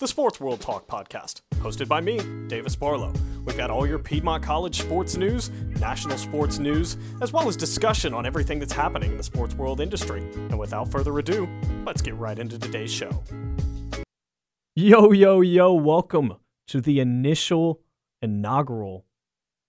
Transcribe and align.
the 0.00 0.08
Sports 0.08 0.40
World 0.40 0.62
Talk 0.62 0.86
podcast, 0.86 1.42
hosted 1.56 1.86
by 1.86 2.00
me, 2.00 2.18
Davis 2.48 2.74
Barlow. 2.74 3.12
We've 3.44 3.56
got 3.58 3.70
all 3.70 3.86
your 3.86 3.98
Piedmont 3.98 4.42
College 4.42 4.80
sports 4.80 5.14
news, 5.18 5.50
national 5.78 6.16
sports 6.16 6.58
news, 6.58 6.96
as 7.20 7.34
well 7.34 7.46
as 7.48 7.54
discussion 7.54 8.14
on 8.14 8.24
everything 8.24 8.58
that's 8.58 8.72
happening 8.72 9.10
in 9.10 9.18
the 9.18 9.22
sports 9.22 9.54
world 9.54 9.78
industry. 9.78 10.20
And 10.32 10.58
without 10.58 10.90
further 10.90 11.18
ado, 11.18 11.46
let's 11.84 12.00
get 12.00 12.14
right 12.14 12.38
into 12.38 12.58
today's 12.58 12.90
show. 12.90 13.22
Yo, 14.74 15.12
yo, 15.12 15.42
yo, 15.42 15.74
welcome 15.74 16.36
to 16.68 16.80
the 16.80 16.98
initial 16.98 17.82
inaugural 18.22 19.04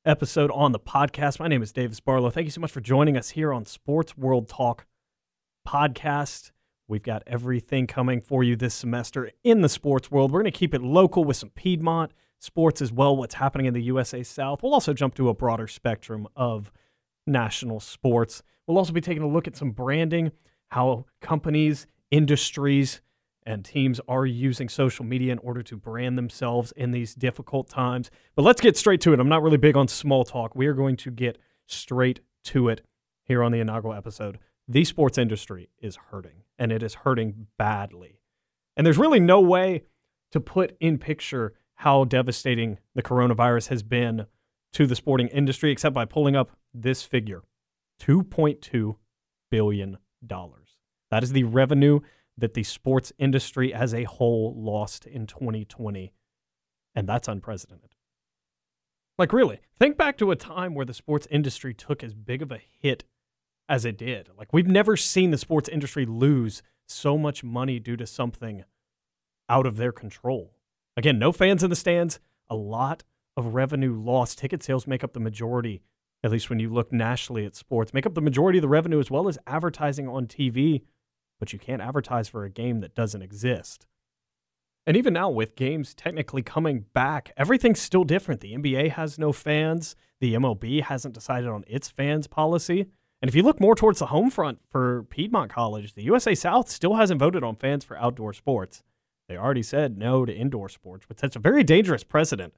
episode 0.05 0.49
on 0.51 0.71
the 0.71 0.79
podcast. 0.79 1.41
My 1.41 1.49
name 1.49 1.61
is 1.61 1.73
Davis 1.73 1.99
Barlow. 1.99 2.29
Thank 2.29 2.45
you 2.45 2.51
so 2.51 2.61
much 2.61 2.71
for 2.71 2.79
joining 2.79 3.17
us 3.17 3.31
here 3.31 3.51
on 3.51 3.65
Sports 3.65 4.17
World 4.17 4.47
Talk 4.47 4.85
podcast. 5.67 6.51
We've 6.91 7.01
got 7.01 7.23
everything 7.25 7.87
coming 7.87 8.19
for 8.19 8.43
you 8.43 8.57
this 8.57 8.75
semester 8.75 9.31
in 9.45 9.61
the 9.61 9.69
sports 9.69 10.11
world. 10.11 10.29
We're 10.29 10.41
going 10.41 10.51
to 10.51 10.59
keep 10.59 10.73
it 10.73 10.81
local 10.81 11.23
with 11.23 11.37
some 11.37 11.49
Piedmont 11.51 12.11
sports 12.37 12.81
as 12.81 12.91
well, 12.91 13.15
what's 13.15 13.35
happening 13.35 13.65
in 13.65 13.73
the 13.73 13.83
USA 13.83 14.23
South. 14.23 14.61
We'll 14.61 14.73
also 14.73 14.93
jump 14.93 15.15
to 15.15 15.29
a 15.29 15.33
broader 15.33 15.69
spectrum 15.69 16.27
of 16.35 16.69
national 17.25 17.79
sports. 17.79 18.43
We'll 18.67 18.77
also 18.77 18.91
be 18.91 18.99
taking 18.99 19.23
a 19.23 19.27
look 19.27 19.47
at 19.47 19.55
some 19.55 19.71
branding, 19.71 20.33
how 20.67 21.05
companies, 21.21 21.87
industries, 22.11 22.99
and 23.43 23.63
teams 23.63 24.01
are 24.09 24.25
using 24.25 24.67
social 24.67 25.05
media 25.05 25.31
in 25.31 25.39
order 25.39 25.63
to 25.63 25.77
brand 25.77 26.17
themselves 26.17 26.73
in 26.73 26.91
these 26.91 27.15
difficult 27.15 27.69
times. 27.69 28.11
But 28.35 28.41
let's 28.41 28.59
get 28.59 28.75
straight 28.75 28.99
to 29.01 29.13
it. 29.13 29.21
I'm 29.21 29.29
not 29.29 29.43
really 29.43 29.55
big 29.55 29.77
on 29.77 29.87
small 29.87 30.25
talk. 30.25 30.55
We 30.55 30.67
are 30.67 30.73
going 30.73 30.97
to 30.97 31.09
get 31.09 31.37
straight 31.67 32.19
to 32.43 32.67
it 32.67 32.81
here 33.23 33.41
on 33.43 33.53
the 33.53 33.61
inaugural 33.61 33.93
episode. 33.93 34.39
The 34.71 34.85
sports 34.85 35.17
industry 35.17 35.67
is 35.81 35.97
hurting 35.97 36.43
and 36.57 36.71
it 36.71 36.81
is 36.81 36.93
hurting 36.93 37.47
badly. 37.57 38.21
And 38.77 38.85
there's 38.85 38.97
really 38.97 39.19
no 39.19 39.41
way 39.41 39.83
to 40.31 40.39
put 40.39 40.77
in 40.79 40.97
picture 40.97 41.55
how 41.75 42.05
devastating 42.05 42.79
the 42.95 43.03
coronavirus 43.03 43.67
has 43.67 43.83
been 43.83 44.27
to 44.71 44.87
the 44.87 44.95
sporting 44.95 45.27
industry 45.27 45.73
except 45.73 45.93
by 45.93 46.05
pulling 46.05 46.37
up 46.37 46.51
this 46.73 47.03
figure 47.03 47.41
$2.2 48.01 48.95
billion. 49.49 49.97
That 50.21 51.21
is 51.21 51.33
the 51.33 51.43
revenue 51.43 51.99
that 52.37 52.53
the 52.53 52.63
sports 52.63 53.11
industry 53.17 53.73
as 53.73 53.93
a 53.93 54.05
whole 54.05 54.55
lost 54.55 55.05
in 55.05 55.27
2020. 55.27 56.13
And 56.95 57.09
that's 57.09 57.27
unprecedented. 57.27 57.89
Like, 59.17 59.33
really, 59.33 59.59
think 59.77 59.97
back 59.97 60.17
to 60.19 60.31
a 60.31 60.37
time 60.37 60.75
where 60.75 60.85
the 60.85 60.93
sports 60.93 61.27
industry 61.29 61.73
took 61.73 62.05
as 62.05 62.13
big 62.13 62.41
of 62.41 62.53
a 62.53 62.61
hit 62.79 63.03
as 63.69 63.85
it 63.85 63.97
did. 63.97 64.29
Like 64.37 64.53
we've 64.53 64.67
never 64.67 64.97
seen 64.97 65.31
the 65.31 65.37
sports 65.37 65.69
industry 65.69 66.05
lose 66.05 66.61
so 66.87 67.17
much 67.17 67.43
money 67.43 67.79
due 67.79 67.97
to 67.97 68.05
something 68.05 68.63
out 69.49 69.65
of 69.65 69.77
their 69.77 69.91
control. 69.91 70.53
Again, 70.97 71.19
no 71.19 71.31
fans 71.31 71.63
in 71.63 71.69
the 71.69 71.75
stands, 71.75 72.19
a 72.49 72.55
lot 72.55 73.03
of 73.37 73.53
revenue 73.53 73.93
lost. 73.93 74.37
Ticket 74.37 74.61
sales 74.61 74.87
make 74.87 75.03
up 75.03 75.13
the 75.13 75.19
majority, 75.19 75.81
at 76.23 76.31
least 76.31 76.49
when 76.49 76.59
you 76.59 76.69
look 76.69 76.91
nationally 76.91 77.45
at 77.45 77.55
sports, 77.55 77.93
make 77.93 78.05
up 78.05 78.13
the 78.13 78.21
majority 78.21 78.59
of 78.59 78.61
the 78.61 78.67
revenue 78.67 78.99
as 78.99 79.09
well 79.09 79.27
as 79.27 79.37
advertising 79.47 80.07
on 80.07 80.27
TV, 80.27 80.81
but 81.39 81.53
you 81.53 81.59
can't 81.59 81.81
advertise 81.81 82.27
for 82.27 82.43
a 82.43 82.49
game 82.49 82.81
that 82.81 82.95
doesn't 82.95 83.21
exist. 83.21 83.87
And 84.87 84.97
even 84.97 85.13
now, 85.13 85.29
with 85.29 85.55
games 85.55 85.93
technically 85.93 86.41
coming 86.41 86.85
back, 86.93 87.31
everything's 87.37 87.79
still 87.79 88.03
different. 88.03 88.41
The 88.41 88.55
NBA 88.55 88.91
has 88.91 89.19
no 89.19 89.31
fans. 89.31 89.95
The 90.19 90.33
MLB 90.33 90.81
hasn't 90.81 91.13
decided 91.13 91.49
on 91.49 91.63
its 91.67 91.89
fans 91.89 92.27
policy. 92.27 92.87
And 93.21 93.29
if 93.29 93.35
you 93.35 93.43
look 93.43 93.59
more 93.59 93.75
towards 93.75 93.99
the 93.99 94.07
home 94.07 94.31
front 94.31 94.59
for 94.69 95.03
Piedmont 95.03 95.51
College, 95.51 95.93
the 95.93 96.03
USA 96.03 96.33
South 96.33 96.69
still 96.69 96.95
hasn't 96.95 97.19
voted 97.19 97.43
on 97.43 97.55
fans 97.55 97.85
for 97.85 97.97
outdoor 97.99 98.33
sports. 98.33 98.81
They 99.29 99.37
already 99.37 99.61
said 99.63 99.97
no 99.97 100.25
to 100.25 100.35
indoor 100.35 100.69
sports, 100.69 101.07
which 101.07 101.19
sets 101.19 101.35
a 101.35 101.39
very 101.39 101.63
dangerous 101.63 102.03
precedent 102.03 102.55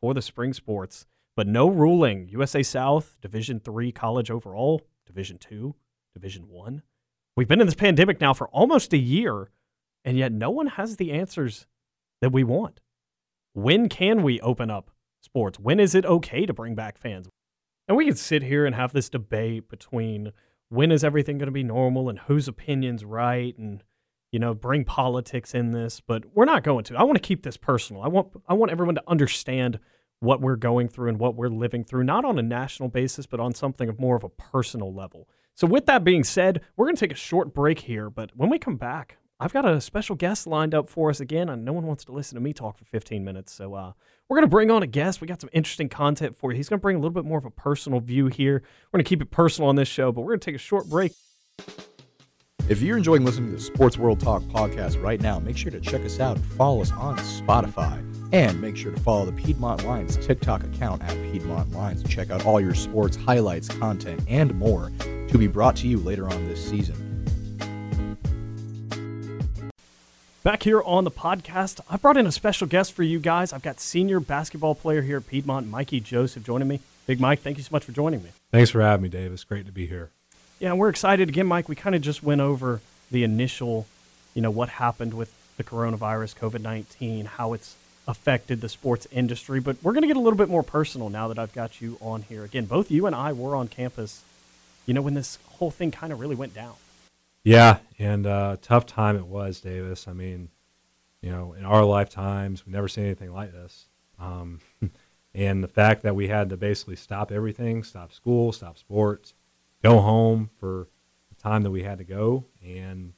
for 0.00 0.12
the 0.12 0.20
spring 0.22 0.52
sports. 0.52 1.06
But 1.34 1.46
no 1.46 1.66
ruling. 1.66 2.28
USA 2.28 2.62
South, 2.62 3.16
Division 3.22 3.58
Three 3.58 3.90
college 3.90 4.30
overall, 4.30 4.82
Division 5.06 5.38
Two, 5.38 5.76
Division 6.12 6.48
One. 6.48 6.82
We've 7.34 7.48
been 7.48 7.62
in 7.62 7.66
this 7.66 7.74
pandemic 7.74 8.20
now 8.20 8.34
for 8.34 8.48
almost 8.48 8.92
a 8.92 8.98
year, 8.98 9.50
and 10.04 10.18
yet 10.18 10.30
no 10.30 10.50
one 10.50 10.66
has 10.66 10.96
the 10.96 11.12
answers 11.12 11.66
that 12.20 12.32
we 12.32 12.44
want. 12.44 12.80
When 13.54 13.88
can 13.88 14.22
we 14.22 14.40
open 14.40 14.70
up 14.70 14.90
sports? 15.22 15.58
When 15.58 15.80
is 15.80 15.94
it 15.94 16.04
okay 16.04 16.44
to 16.44 16.52
bring 16.52 16.74
back 16.74 16.98
fans? 16.98 17.28
And 17.92 17.98
we 17.98 18.06
could 18.06 18.18
sit 18.18 18.44
here 18.44 18.64
and 18.64 18.74
have 18.74 18.94
this 18.94 19.10
debate 19.10 19.68
between 19.68 20.32
when 20.70 20.90
is 20.90 21.04
everything 21.04 21.36
going 21.36 21.48
to 21.48 21.52
be 21.52 21.62
normal 21.62 22.08
and 22.08 22.20
whose 22.20 22.48
opinion's 22.48 23.04
right 23.04 23.54
and 23.58 23.84
you 24.30 24.38
know 24.38 24.54
bring 24.54 24.86
politics 24.86 25.54
in 25.54 25.72
this 25.72 26.00
but 26.00 26.24
we're 26.34 26.46
not 26.46 26.62
going 26.62 26.84
to. 26.84 26.96
I 26.96 27.02
want 27.02 27.16
to 27.16 27.22
keep 27.22 27.42
this 27.42 27.58
personal. 27.58 28.00
I 28.00 28.08
want 28.08 28.28
i 28.48 28.54
want 28.54 28.72
everyone 28.72 28.94
to 28.94 29.02
understand 29.06 29.78
what 30.20 30.40
we're 30.40 30.56
going 30.56 30.88
through 30.88 31.10
and 31.10 31.18
what 31.18 31.34
we're 31.34 31.50
living 31.50 31.84
through 31.84 32.04
not 32.04 32.24
on 32.24 32.38
a 32.38 32.42
national 32.42 32.88
basis 32.88 33.26
but 33.26 33.40
on 33.40 33.52
something 33.52 33.90
of 33.90 34.00
more 34.00 34.16
of 34.16 34.24
a 34.24 34.30
personal 34.30 34.90
level. 34.94 35.28
So 35.54 35.66
with 35.66 35.84
that 35.84 36.02
being 36.02 36.24
said 36.24 36.62
we're 36.78 36.86
going 36.86 36.96
to 36.96 37.00
take 37.00 37.12
a 37.12 37.14
short 37.14 37.52
break 37.52 37.80
here 37.80 38.08
but 38.08 38.34
when 38.34 38.48
we 38.48 38.58
come 38.58 38.78
back 38.78 39.18
I've 39.42 39.52
got 39.52 39.66
a 39.66 39.80
special 39.80 40.14
guest 40.14 40.46
lined 40.46 40.72
up 40.72 40.88
for 40.88 41.10
us 41.10 41.18
again, 41.18 41.48
and 41.48 41.64
no 41.64 41.72
one 41.72 41.84
wants 41.84 42.04
to 42.04 42.12
listen 42.12 42.36
to 42.36 42.40
me 42.40 42.52
talk 42.52 42.78
for 42.78 42.84
15 42.84 43.24
minutes. 43.24 43.52
So 43.52 43.74
uh, 43.74 43.92
we're 44.28 44.36
going 44.36 44.46
to 44.46 44.50
bring 44.50 44.70
on 44.70 44.84
a 44.84 44.86
guest. 44.86 45.20
We 45.20 45.26
got 45.26 45.40
some 45.40 45.50
interesting 45.52 45.88
content 45.88 46.36
for 46.36 46.52
you. 46.52 46.56
He's 46.56 46.68
going 46.68 46.78
to 46.78 46.80
bring 46.82 46.94
a 46.94 47.00
little 47.00 47.10
bit 47.10 47.24
more 47.24 47.38
of 47.38 47.44
a 47.44 47.50
personal 47.50 47.98
view 47.98 48.28
here. 48.28 48.62
We're 48.92 48.98
going 48.98 49.04
to 49.04 49.08
keep 49.08 49.20
it 49.20 49.32
personal 49.32 49.68
on 49.68 49.74
this 49.74 49.88
show, 49.88 50.12
but 50.12 50.20
we're 50.20 50.28
going 50.28 50.40
to 50.40 50.44
take 50.44 50.54
a 50.54 50.58
short 50.58 50.88
break. 50.88 51.10
If 52.68 52.82
you're 52.82 52.96
enjoying 52.96 53.24
listening 53.24 53.50
to 53.50 53.56
the 53.56 53.62
Sports 53.62 53.98
World 53.98 54.20
Talk 54.20 54.42
podcast 54.42 55.02
right 55.02 55.20
now, 55.20 55.40
make 55.40 55.56
sure 55.56 55.72
to 55.72 55.80
check 55.80 56.04
us 56.04 56.20
out 56.20 56.36
and 56.36 56.46
follow 56.52 56.80
us 56.80 56.92
on 56.92 57.18
Spotify. 57.18 57.98
And 58.32 58.60
make 58.60 58.76
sure 58.76 58.92
to 58.92 59.00
follow 59.00 59.26
the 59.26 59.32
Piedmont 59.32 59.84
Lions 59.84 60.16
TikTok 60.24 60.62
account 60.62 61.02
at 61.02 61.20
Piedmont 61.32 61.72
Lions 61.72 62.02
and 62.02 62.08
check 62.08 62.30
out 62.30 62.46
all 62.46 62.60
your 62.60 62.74
sports 62.74 63.16
highlights, 63.16 63.66
content, 63.66 64.20
and 64.28 64.54
more 64.54 64.92
to 65.00 65.36
be 65.36 65.48
brought 65.48 65.74
to 65.76 65.88
you 65.88 65.98
later 65.98 66.28
on 66.28 66.46
this 66.46 66.64
season. 66.64 67.01
Back 70.42 70.64
here 70.64 70.82
on 70.82 71.04
the 71.04 71.10
podcast, 71.12 71.78
I've 71.88 72.02
brought 72.02 72.16
in 72.16 72.26
a 72.26 72.32
special 72.32 72.66
guest 72.66 72.94
for 72.94 73.04
you 73.04 73.20
guys. 73.20 73.52
I've 73.52 73.62
got 73.62 73.78
senior 73.78 74.18
basketball 74.18 74.74
player 74.74 75.00
here 75.02 75.18
at 75.18 75.28
Piedmont, 75.28 75.68
Mikey 75.68 76.00
Joseph, 76.00 76.42
joining 76.42 76.66
me. 76.66 76.80
Big 77.06 77.20
Mike, 77.20 77.42
thank 77.42 77.58
you 77.58 77.62
so 77.62 77.68
much 77.70 77.84
for 77.84 77.92
joining 77.92 78.24
me. 78.24 78.30
Thanks 78.50 78.70
for 78.70 78.80
having 78.80 79.04
me, 79.04 79.08
Davis. 79.08 79.44
Great 79.44 79.66
to 79.66 79.72
be 79.72 79.86
here. 79.86 80.10
Yeah, 80.58 80.72
we're 80.72 80.88
excited 80.88 81.28
again, 81.28 81.46
Mike. 81.46 81.68
We 81.68 81.76
kind 81.76 81.94
of 81.94 82.02
just 82.02 82.24
went 82.24 82.40
over 82.40 82.80
the 83.12 83.22
initial, 83.22 83.86
you 84.34 84.42
know, 84.42 84.50
what 84.50 84.68
happened 84.68 85.14
with 85.14 85.32
the 85.58 85.62
coronavirus, 85.62 86.36
COVID 86.36 86.60
19, 86.60 87.26
how 87.26 87.52
it's 87.52 87.76
affected 88.08 88.60
the 88.60 88.68
sports 88.68 89.06
industry. 89.12 89.60
But 89.60 89.76
we're 89.80 89.92
going 89.92 90.02
to 90.02 90.08
get 90.08 90.16
a 90.16 90.20
little 90.20 90.36
bit 90.36 90.48
more 90.48 90.64
personal 90.64 91.08
now 91.08 91.28
that 91.28 91.38
I've 91.38 91.52
got 91.52 91.80
you 91.80 91.98
on 92.00 92.22
here. 92.22 92.42
Again, 92.42 92.64
both 92.64 92.90
you 92.90 93.06
and 93.06 93.14
I 93.14 93.32
were 93.32 93.54
on 93.54 93.68
campus, 93.68 94.24
you 94.86 94.94
know, 94.94 95.02
when 95.02 95.14
this 95.14 95.38
whole 95.50 95.70
thing 95.70 95.92
kind 95.92 96.12
of 96.12 96.18
really 96.18 96.34
went 96.34 96.52
down. 96.52 96.74
Yeah, 97.44 97.78
and 97.98 98.26
uh, 98.26 98.56
tough 98.62 98.86
time 98.86 99.16
it 99.16 99.26
was, 99.26 99.60
Davis. 99.60 100.06
I 100.06 100.12
mean, 100.12 100.48
you 101.20 101.30
know, 101.30 101.54
in 101.54 101.64
our 101.64 101.84
lifetimes, 101.84 102.64
we've 102.64 102.74
never 102.74 102.88
seen 102.88 103.04
anything 103.04 103.32
like 103.32 103.52
this. 103.52 103.88
Um, 104.18 104.60
and 105.34 105.62
the 105.62 105.68
fact 105.68 106.02
that 106.02 106.14
we 106.14 106.28
had 106.28 106.50
to 106.50 106.56
basically 106.56 106.96
stop 106.96 107.32
everything, 107.32 107.82
stop 107.82 108.12
school, 108.12 108.52
stop 108.52 108.78
sports, 108.78 109.34
go 109.82 110.00
home 110.00 110.50
for 110.58 110.88
the 111.30 111.42
time 111.42 111.62
that 111.62 111.70
we 111.70 111.82
had 111.82 111.98
to 111.98 112.04
go, 112.04 112.44
and 112.64 113.12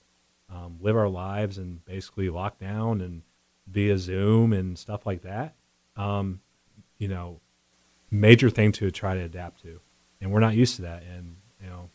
um, 0.48 0.78
live 0.80 0.96
our 0.96 1.08
lives 1.08 1.58
and 1.58 1.84
basically 1.84 2.30
lock 2.30 2.58
down 2.58 3.00
and 3.00 3.22
via 3.66 3.98
Zoom 3.98 4.52
and 4.52 4.78
stuff 4.78 5.04
like 5.04 5.22
that. 5.22 5.54
Um, 5.96 6.40
you 6.98 7.08
know, 7.08 7.40
major 8.10 8.48
thing 8.48 8.72
to 8.72 8.90
try 8.90 9.14
to 9.14 9.20
adapt 9.20 9.62
to, 9.62 9.80
and 10.20 10.32
we're 10.32 10.40
not 10.40 10.54
used 10.54 10.76
to 10.76 10.82
that. 10.82 11.02
And 11.02 11.36
you 11.62 11.68
know, 11.68 11.90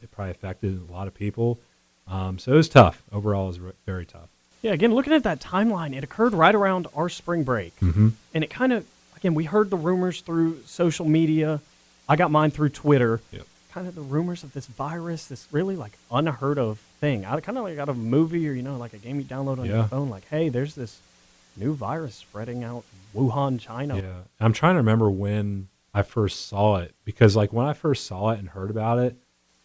it 0.00 0.10
probably 0.10 0.30
affected 0.30 0.80
a 0.88 0.92
lot 0.92 1.06
of 1.08 1.14
people. 1.14 1.60
Um, 2.06 2.38
so 2.38 2.52
it 2.52 2.56
was 2.56 2.68
tough. 2.68 3.02
Overall, 3.12 3.44
it 3.44 3.48
was 3.48 3.60
re- 3.60 3.72
very 3.86 4.06
tough. 4.06 4.28
Yeah, 4.62 4.72
again, 4.72 4.92
looking 4.94 5.12
at 5.12 5.22
that 5.24 5.40
timeline, 5.40 5.94
it 5.94 6.02
occurred 6.02 6.32
right 6.34 6.54
around 6.54 6.86
our 6.96 7.08
spring 7.08 7.44
break. 7.44 7.78
Mm-hmm. 7.80 8.08
And 8.34 8.44
it 8.44 8.50
kind 8.50 8.72
of, 8.72 8.86
again, 9.16 9.34
we 9.34 9.44
heard 9.44 9.70
the 9.70 9.76
rumors 9.76 10.20
through 10.20 10.62
social 10.66 11.06
media. 11.06 11.60
I 12.08 12.16
got 12.16 12.30
mine 12.30 12.50
through 12.50 12.70
Twitter. 12.70 13.20
Yep. 13.30 13.46
Kind 13.72 13.86
of 13.86 13.94
the 13.94 14.00
rumors 14.00 14.42
of 14.42 14.54
this 14.54 14.66
virus, 14.66 15.26
this 15.26 15.46
really 15.52 15.76
like 15.76 15.92
unheard 16.10 16.58
of 16.58 16.78
thing. 17.00 17.24
I 17.24 17.38
kind 17.40 17.58
of 17.58 17.64
like 17.64 17.78
out 17.78 17.88
of 17.88 17.96
a 17.96 18.00
movie 18.00 18.48
or, 18.48 18.52
you 18.52 18.62
know, 18.62 18.76
like 18.78 18.94
a 18.94 18.98
game 18.98 19.18
you 19.18 19.24
download 19.24 19.58
on 19.58 19.66
Yeah. 19.66 19.76
your 19.76 19.84
phone. 19.84 20.08
Like, 20.08 20.26
hey, 20.28 20.48
there's 20.48 20.74
this 20.74 20.98
new 21.56 21.74
virus 21.74 22.14
spreading 22.16 22.64
out 22.64 22.84
Wuhan, 23.14 23.60
China. 23.60 23.96
Yeah, 23.96 24.22
I'm 24.40 24.52
trying 24.52 24.74
to 24.74 24.78
remember 24.78 25.10
when 25.10 25.68
I 25.94 26.02
first 26.02 26.46
saw 26.48 26.76
it 26.76 26.94
because, 27.04 27.36
like, 27.36 27.52
when 27.52 27.66
I 27.66 27.72
first 27.74 28.06
saw 28.06 28.30
it 28.30 28.38
and 28.38 28.48
heard 28.50 28.70
about 28.70 28.98
it, 28.98 29.16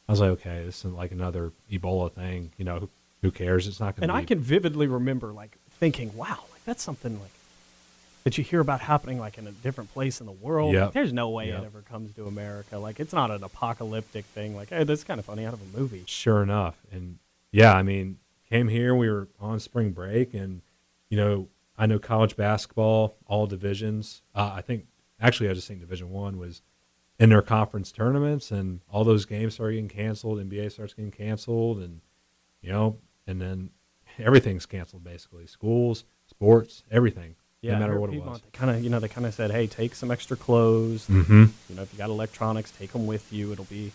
I 0.07 0.11
was 0.11 0.19
like, 0.19 0.31
okay, 0.31 0.63
this 0.65 0.83
is 0.83 0.91
like 0.91 1.11
another 1.11 1.51
Ebola 1.71 2.11
thing. 2.11 2.51
You 2.57 2.65
know, 2.65 2.79
who, 2.79 2.89
who 3.21 3.31
cares? 3.31 3.67
It's 3.67 3.79
not 3.79 3.95
going 3.95 4.01
to 4.01 4.03
And 4.03 4.11
to. 4.11 4.15
I 4.15 4.25
can 4.25 4.39
vividly 4.39 4.87
remember 4.87 5.31
like 5.31 5.57
thinking, 5.71 6.15
wow, 6.15 6.39
like 6.51 6.63
that's 6.65 6.83
something 6.83 7.19
like 7.19 7.31
that 8.23 8.37
you 8.37 8.43
hear 8.43 8.59
about 8.61 8.79
happening 8.81 9.19
like 9.19 9.37
in 9.37 9.47
a 9.47 9.51
different 9.51 9.93
place 9.93 10.19
in 10.21 10.25
the 10.25 10.31
world. 10.31 10.73
Yep. 10.73 10.83
Like, 10.85 10.93
there's 10.93 11.13
no 11.13 11.29
way 11.29 11.47
Yep. 11.47 11.61
it 11.61 11.65
ever 11.65 11.81
comes 11.81 12.13
to 12.15 12.25
America. 12.25 12.77
Like 12.77 12.99
it's 12.99 13.13
not 13.13 13.31
an 13.31 13.43
apocalyptic 13.43 14.25
thing. 14.25 14.55
Like, 14.55 14.69
hey, 14.69 14.83
that's 14.83 15.03
kind 15.03 15.19
of 15.19 15.25
funny 15.25 15.45
out 15.45 15.53
of 15.53 15.61
a 15.61 15.77
movie. 15.77 16.03
Sure 16.07 16.41
enough, 16.41 16.77
and 16.91 17.19
yeah, 17.51 17.73
I 17.73 17.83
mean, 17.83 18.17
came 18.49 18.67
here. 18.69 18.95
We 18.95 19.09
were 19.09 19.27
on 19.39 19.59
spring 19.59 19.91
break, 19.91 20.33
and 20.33 20.61
you 21.09 21.17
know, 21.17 21.47
I 21.77 21.83
I 21.83 21.85
know 21.85 21.99
college 21.99 22.35
basketball, 22.37 23.17
all 23.27 23.45
divisions. 23.47 24.21
Uh, 24.35 24.51
I 24.55 24.61
think 24.61 24.85
actually, 25.19 25.49
I 25.49 25.53
just 25.53 25.67
think 25.67 25.79
Division 25.81 26.09
One 26.11 26.37
was 26.37 26.61
in 27.19 27.29
their 27.29 27.41
conference 27.41 27.91
tournaments, 27.91 28.51
and 28.51 28.81
all 28.91 29.03
those 29.03 29.25
games 29.25 29.53
started 29.55 29.73
getting 29.75 29.89
canceled. 29.89 30.39
NBA 30.39 30.71
starts 30.71 30.93
getting 30.93 31.11
canceled, 31.11 31.79
and 31.79 32.01
you 32.61 32.71
know, 32.71 32.97
and 33.27 33.41
then 33.41 33.69
everything's 34.19 34.65
canceled 34.65 35.03
basically. 35.03 35.45
Schools, 35.47 36.03
sports, 36.27 36.83
everything. 36.91 37.35
Yeah, 37.61 37.73
no 37.75 37.79
matter 37.79 37.99
what 37.99 38.13
it 38.13 38.21
was. 38.21 38.41
They 38.41 38.49
kind 38.51 38.71
of, 38.75 38.83
you 38.83 38.89
know, 38.89 38.99
they 38.99 39.07
kind 39.07 39.25
of 39.25 39.33
said, 39.33 39.51
"Hey, 39.51 39.67
take 39.67 39.95
some 39.95 40.11
extra 40.11 40.35
clothes. 40.35 41.07
Mm-hmm. 41.07 41.45
You 41.69 41.75
know, 41.75 41.81
if 41.83 41.93
you 41.93 41.97
got 41.97 42.09
electronics, 42.09 42.71
take 42.71 42.91
them 42.91 43.07
with 43.07 43.31
you. 43.31 43.53
It'll 43.53 43.63
be 43.65 43.93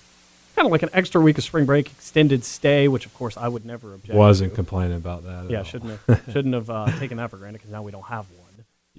kind 0.56 0.64
of 0.64 0.72
like 0.72 0.82
an 0.82 0.88
extra 0.94 1.20
week 1.20 1.36
of 1.36 1.44
spring 1.44 1.66
break, 1.66 1.90
extended 1.90 2.44
stay, 2.44 2.88
which 2.88 3.04
of 3.04 3.12
course 3.14 3.36
I 3.36 3.46
would 3.46 3.66
never 3.66 3.92
object. 3.92 4.16
Wasn't 4.16 4.52
to. 4.52 4.56
complaining 4.56 4.96
about 4.96 5.24
that. 5.24 5.44
at 5.44 5.50
Yeah, 5.50 5.58
all. 5.58 5.64
shouldn't 5.64 6.00
have 6.06 6.22
shouldn't 6.32 6.54
have 6.54 6.70
uh, 6.70 6.86
taken 6.98 7.18
that 7.18 7.28
for 7.30 7.36
granted 7.36 7.58
because 7.58 7.70
now 7.70 7.82
we 7.82 7.92
don't 7.92 8.06
have 8.06 8.24
one. 8.37 8.37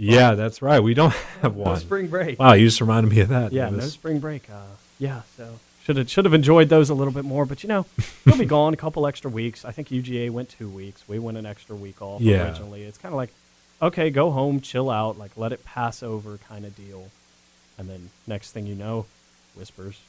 Yeah, 0.02 0.34
that's 0.36 0.62
right. 0.62 0.80
We 0.82 0.94
don't 0.94 1.14
have 1.42 1.58
No 1.58 1.64
one. 1.64 1.80
spring 1.80 2.08
break. 2.08 2.40
Wow, 2.40 2.54
you 2.54 2.66
just 2.68 2.80
reminded 2.80 3.12
me 3.12 3.20
of 3.20 3.28
that. 3.30 3.52
Yeah, 3.52 3.70
no 3.70 3.82
spring 3.82 4.20
break. 4.20 4.50
Uh, 4.50 4.62
yeah, 4.98 5.24
so 5.36 5.60
should 5.84 5.98
have 5.98 6.10
should 6.10 6.24
have 6.26 6.34
enjoyed 6.34 6.70
those 6.70 6.90
a 6.90 6.94
little 6.94 7.12
bit 7.14 7.26
more. 7.26 7.46
But 7.46 7.64
you 7.64 7.68
know, 7.70 7.86
we'll 8.26 8.38
be 8.38 8.46
gone 8.46 8.74
a 8.74 8.78
couple 8.78 9.06
extra 9.06 9.30
weeks. 9.30 9.66
I 9.66 9.72
think 9.72 9.90
UGA 9.90 10.30
went 10.30 10.50
two 10.50 10.70
weeks. 10.70 11.04
We 11.08 11.20
went 11.20 11.38
an 11.38 11.46
extra 11.46 11.76
week 11.76 12.02
off 12.02 12.22
Yeah. 12.22 12.48
originally. 12.48 12.84
It's 12.84 12.98
kind 12.98 13.14
of 13.14 13.18
like, 13.18 13.32
okay, 13.82 14.10
go 14.10 14.32
home, 14.32 14.62
chill 14.62 14.90
out, 14.90 15.18
like 15.20 15.32
let 15.36 15.52
it 15.52 15.66
pass 15.66 16.02
over, 16.02 16.38
kind 16.48 16.64
of 16.64 16.76
deal. 16.78 17.10
And 17.78 17.90
then 17.90 18.10
next 18.26 18.52
thing 18.52 18.68
you 18.68 18.76
know, 18.76 19.06
whispers, 19.54 20.00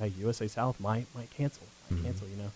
hey, 0.00 0.08
USA 0.18 0.48
South 0.48 0.80
might 0.80 1.06
might 1.14 1.30
cancel, 1.30 1.62
might 1.88 2.00
Mhm. 2.00 2.04
cancel. 2.04 2.26
You 2.28 2.36
know, 2.36 2.50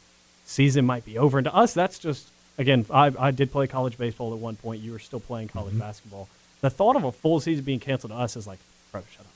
season 0.44 0.84
might 0.87 1.04
be 1.04 1.16
over. 1.19 1.38
And 1.38 1.44
to 1.44 1.54
us, 1.54 1.72
that's 1.72 2.00
just 2.00 2.26
again, 2.58 2.84
I 2.90 3.12
I 3.16 3.31
did 3.31 3.52
play 3.52 3.69
college 3.69 3.96
baseball 3.96 4.32
at 4.32 4.40
one 4.40 4.56
point. 4.56 4.81
You 4.82 4.90
were 4.90 4.98
still 4.98 5.20
playing 5.20 5.48
college 5.48 5.75
Mhm. 5.75 5.78
basketball. 5.78 6.28
The 6.60 6.70
thought 6.70 6.96
of 6.96 7.04
a 7.04 7.12
full 7.12 7.40
season 7.40 7.64
being 7.64 7.80
canceled 7.80 8.12
to 8.12 8.16
us 8.18 8.36
is 8.36 8.46
like, 8.46 8.58
bro, 8.92 9.02
shut 9.12 9.20
up. 9.20 9.26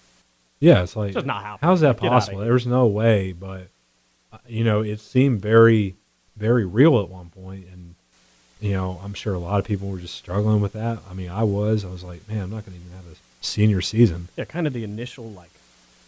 Yeah, 0.61 0.82
it's 0.82 0.94
like 0.97 1.09
It's 1.09 1.15
just 1.15 1.26
not 1.26 1.43
happening. 1.43 1.69
How's 1.69 1.81
that 1.81 1.97
possible? 1.99 2.41
There's 2.41 2.67
no 2.67 2.87
way, 2.87 3.32
but 3.32 3.69
uh, 4.32 4.38
you 4.47 4.65
know, 4.65 4.81
it 4.82 5.00
seemed 5.00 5.41
very, 5.41 5.94
very 6.37 6.65
real 6.65 7.00
at 7.00 7.09
one 7.09 7.31
point, 7.31 7.67
and 7.73 7.94
you 8.61 8.73
know, 8.73 9.00
I'm 9.05 9.15
sure 9.15 9.35
a 9.35 9.38
lot 9.38 9.59
of 9.59 9.65
people 9.67 9.88
were 9.88 9.99
just 9.99 10.15
struggling 10.15 10.61
with 10.61 10.73
that. 10.73 10.99
I 11.11 11.15
mean, 11.15 11.29
I 11.31 11.43
was. 11.43 11.85
I 11.85 11.88
was 11.88 12.03
like, 12.05 12.26
man, 12.29 12.43
I'm 12.44 12.50
not 12.50 12.65
going 12.65 12.79
to 12.79 12.85
even 12.85 12.97
have 12.97 13.06
a 13.12 13.17
senior 13.44 13.81
season. 13.82 14.29
Yeah, 14.37 14.44
kind 14.44 14.67
of 14.67 14.73
the 14.73 14.85
initial 14.85 15.29
like 15.31 15.50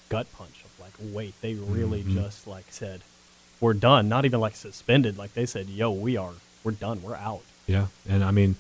gut 0.08 0.26
punch 0.36 0.62
of 0.64 0.80
like, 0.80 0.92
wait, 1.14 1.34
they 1.42 1.54
really 1.54 2.02
Mhm. 2.02 2.14
just 2.14 2.46
like 2.46 2.64
said, 2.70 3.02
we're 3.60 3.74
done. 3.74 4.08
Not 4.08 4.24
even 4.24 4.40
like 4.40 4.56
suspended. 4.56 5.18
Like 5.18 5.34
they 5.34 5.44
said, 5.46 5.68
yo, 5.68 5.90
we 5.90 6.16
are, 6.16 6.32
we're 6.64 6.72
done. 6.72 7.02
We're 7.02 7.16
out. 7.16 7.42
Yeah, 7.66 7.88
and 8.08 8.22
I 8.24 8.30
mean, 8.30 8.56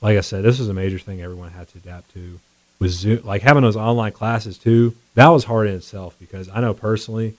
like 0.00 0.16
I 0.16 0.20
said, 0.20 0.42
this 0.44 0.60
is 0.60 0.68
a 0.68 0.74
major 0.74 0.98
thing 0.98 1.20
everyone 1.22 1.50
had 1.50 1.68
to 1.68 1.78
adapt 1.78 2.12
to. 2.14 2.38
With 2.78 2.90
Zoom, 2.90 3.22
like 3.24 3.40
having 3.42 3.62
those 3.62 3.76
online 3.76 4.12
classes 4.12 4.58
too, 4.58 4.94
that 5.14 5.28
was 5.28 5.44
hard 5.44 5.66
in 5.68 5.74
itself 5.76 6.14
because 6.20 6.48
I 6.50 6.60
know 6.60 6.74
personally, 6.74 7.34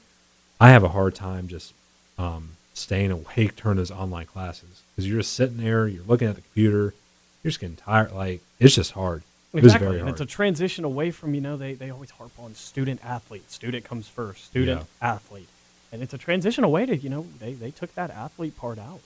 I 0.59 0.69
have 0.71 0.83
a 0.83 0.87
hard 0.89 1.13
time 1.13 1.47
just 1.47 1.73
um, 2.17 2.49
staying 2.73 3.11
awake 3.11 3.55
during 3.55 3.77
those 3.77 3.91
online 3.91 4.25
classes 4.25 4.81
because 4.95 5.07
you're 5.07 5.19
just 5.19 5.33
sitting 5.33 5.57
there, 5.57 5.87
you're 5.87 6.03
looking 6.07 6.27
at 6.27 6.33
the 6.35 6.41
computer, 6.41 6.95
you're 7.43 7.49
just 7.51 7.59
getting 7.59 7.75
tired. 7.75 8.13
Like 8.13 8.41
it's 8.59 8.73
just 8.73 8.93
hard. 8.93 9.21
It 9.53 9.59
Exactly. 9.63 9.85
very 9.87 9.99
and 9.99 10.07
hard. 10.09 10.13
it's 10.13 10.21
a 10.21 10.25
transition 10.25 10.83
away 10.83 11.11
from, 11.11 11.35
you 11.35 11.41
know, 11.41 11.55
they, 11.55 11.73
they 11.75 11.91
always 11.91 12.09
harp 12.09 12.31
on 12.39 12.55
student 12.55 12.99
athlete. 13.05 13.49
Student 13.51 13.85
comes 13.85 14.07
first, 14.07 14.45
student 14.45 14.87
athlete. 15.01 15.47
And 15.91 16.01
it's 16.01 16.13
a 16.15 16.17
transition 16.17 16.63
away 16.63 16.85
to, 16.87 16.97
you 16.97 17.09
know, 17.09 17.27
they, 17.39 17.53
they 17.53 17.69
took 17.71 17.93
that 17.93 18.09
athlete 18.09 18.57
part 18.57 18.77
out. 18.79 18.99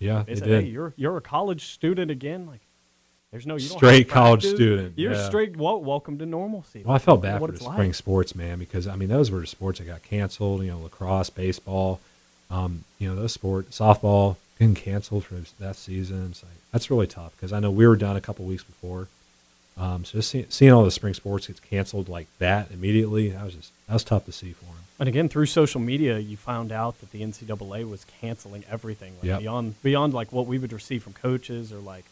yeah, 0.00 0.24
They 0.26 0.34
they 0.34 0.38
said, 0.40 0.48
did. 0.48 0.64
hey, 0.64 0.70
you're 0.70 0.92
you're 0.96 1.16
a 1.16 1.20
college 1.22 1.66
student 1.66 2.10
again. 2.10 2.46
Like, 2.48 2.60
there's 3.30 3.46
no 3.46 3.54
you 3.54 3.60
Straight 3.68 4.08
college 4.08 4.40
practice. 4.42 4.50
student, 4.56 4.94
You're 4.98 5.12
yeah. 5.12 5.26
straight. 5.26 5.56
Well, 5.56 5.80
welcome 5.80 6.18
to 6.18 6.26
normalcy. 6.26 6.82
Well, 6.84 6.96
I 6.96 6.98
felt 6.98 7.22
bad 7.22 7.40
for 7.40 7.48
the 7.52 7.62
like. 7.64 7.74
spring 7.74 7.92
sports, 7.92 8.34
man, 8.34 8.58
because 8.58 8.86
I 8.86 8.96
mean 8.96 9.08
those 9.08 9.30
were 9.30 9.40
the 9.40 9.46
sports 9.46 9.78
that 9.78 9.84
got 9.86 10.02
canceled. 10.02 10.62
You 10.62 10.72
know, 10.72 10.80
lacrosse, 10.80 11.30
baseball, 11.30 12.00
um, 12.50 12.84
you 12.98 13.08
know 13.08 13.14
those 13.14 13.32
sports, 13.32 13.78
softball 13.78 14.36
getting 14.58 14.74
canceled 14.74 15.24
for 15.24 15.36
that 15.60 15.76
season. 15.76 16.28
Like, 16.42 16.52
that's 16.72 16.90
really 16.90 17.06
tough 17.06 17.32
because 17.36 17.52
I 17.52 17.60
know 17.60 17.70
we 17.70 17.86
were 17.86 17.96
done 17.96 18.16
a 18.16 18.20
couple 18.20 18.44
weeks 18.46 18.64
before. 18.64 19.08
Um, 19.78 20.04
so 20.04 20.18
just 20.18 20.30
see, 20.30 20.44
seeing 20.50 20.72
all 20.72 20.84
the 20.84 20.90
spring 20.90 21.14
sports 21.14 21.46
get 21.46 21.62
canceled 21.62 22.08
like 22.08 22.26
that 22.38 22.70
immediately, 22.72 23.28
that 23.30 23.44
was 23.44 23.54
just 23.54 23.70
that 23.86 23.94
was 23.94 24.04
tough 24.04 24.24
to 24.26 24.32
see 24.32 24.52
for 24.52 24.64
him. 24.66 24.74
And 24.98 25.08
again, 25.08 25.28
through 25.30 25.46
social 25.46 25.80
media, 25.80 26.18
you 26.18 26.36
found 26.36 26.72
out 26.72 27.00
that 27.00 27.10
the 27.12 27.22
NCAA 27.22 27.88
was 27.88 28.04
canceling 28.20 28.64
everything 28.70 29.14
like 29.14 29.24
Yep. 29.28 29.38
beyond 29.40 29.82
beyond 29.84 30.12
like 30.14 30.32
what 30.32 30.46
we 30.46 30.58
would 30.58 30.72
receive 30.72 31.04
from 31.04 31.12
coaches 31.12 31.72
or 31.72 31.78
like 31.78 32.04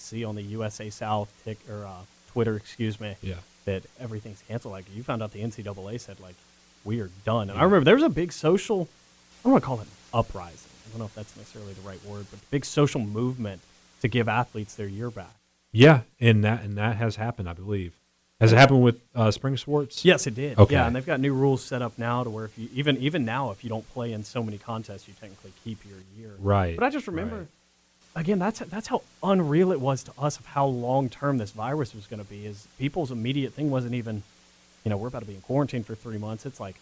see 0.00 0.24
on 0.24 0.34
the 0.34 0.42
USA 0.42 0.90
South 0.90 1.32
tick 1.44 1.58
or 1.70 1.84
uh, 1.84 1.92
Twitter, 2.32 2.56
excuse 2.56 3.00
me, 3.00 3.16
Yeah, 3.22 3.34
that 3.64 3.84
everything's 4.00 4.42
canceled. 4.48 4.72
Like 4.72 4.84
you 4.94 5.02
found 5.02 5.22
out 5.22 5.32
the 5.32 5.42
NCAA 5.42 6.00
said 6.00 6.20
like 6.20 6.34
we 6.84 7.00
are 7.00 7.10
done. 7.24 7.50
And 7.50 7.58
I 7.58 7.64
remember 7.64 7.84
there 7.84 7.94
was 7.94 8.04
a 8.04 8.08
big 8.08 8.32
social, 8.32 8.88
I 9.40 9.42
don't 9.44 9.52
want 9.52 9.62
to 9.64 9.66
call 9.66 9.80
it 9.80 9.88
uprising. 10.12 10.70
I 10.86 10.90
don't 10.90 11.00
know 11.00 11.06
if 11.06 11.14
that's 11.14 11.36
necessarily 11.36 11.74
the 11.74 11.82
right 11.82 12.02
word, 12.04 12.26
but 12.30 12.40
big 12.50 12.64
social 12.64 13.00
movement 13.00 13.60
to 14.00 14.08
give 14.08 14.28
athletes 14.28 14.74
their 14.74 14.86
year 14.86 15.10
back. 15.10 15.34
yeah, 15.72 16.02
and 16.20 16.42
that 16.44 16.62
and 16.62 16.78
that 16.78 16.96
has 16.96 17.16
happened, 17.16 17.48
I 17.48 17.52
believe. 17.52 17.92
Has 18.40 18.52
it 18.52 18.56
happened 18.56 18.84
with 18.84 19.00
uh, 19.16 19.32
spring 19.32 19.56
sports? 19.56 20.04
Yes, 20.04 20.28
it 20.28 20.36
did. 20.36 20.56
Okay. 20.56 20.74
Yeah, 20.76 20.86
and 20.86 20.94
they've 20.94 21.04
got 21.04 21.18
new 21.18 21.34
rules 21.34 21.60
set 21.60 21.82
up 21.82 21.98
now 21.98 22.22
to 22.22 22.30
where 22.30 22.44
if 22.44 22.56
you 22.56 22.68
even 22.72 22.96
even 22.98 23.24
now 23.24 23.50
if 23.50 23.64
you 23.64 23.68
don't 23.68 23.86
play 23.92 24.12
in 24.12 24.22
so 24.22 24.44
many 24.44 24.58
contests, 24.58 25.08
you 25.08 25.14
technically 25.20 25.52
keep 25.64 25.84
your 25.84 25.98
year. 26.16 26.36
Right. 26.38 26.76
But 26.76 26.84
I 26.84 26.90
just 26.90 27.08
remember, 27.08 27.36
right. 27.38 27.46
Again, 28.18 28.38
that's 28.38 28.60
that's 28.60 28.88
how 28.88 29.02
unreal 29.22 29.72
it 29.72 29.80
was 29.80 30.02
to 30.04 30.12
us 30.18 30.38
of 30.38 30.46
how 30.46 30.66
long 30.66 31.08
term 31.08 31.38
this 31.38 31.50
virus 31.50 31.94
was 31.94 32.06
going 32.06 32.22
to 32.22 32.28
be. 32.28 32.46
Is 32.46 32.66
people's 32.78 33.10
immediate 33.10 33.52
thing 33.54 33.70
wasn't 33.70 33.94
even, 33.94 34.22
you 34.84 34.90
know, 34.90 34.96
we're 34.96 35.08
about 35.08 35.20
to 35.20 35.26
be 35.26 35.34
in 35.34 35.40
quarantine 35.40 35.84
for 35.84 35.94
three 35.94 36.18
months. 36.18 36.46
It's 36.46 36.60
like, 36.60 36.76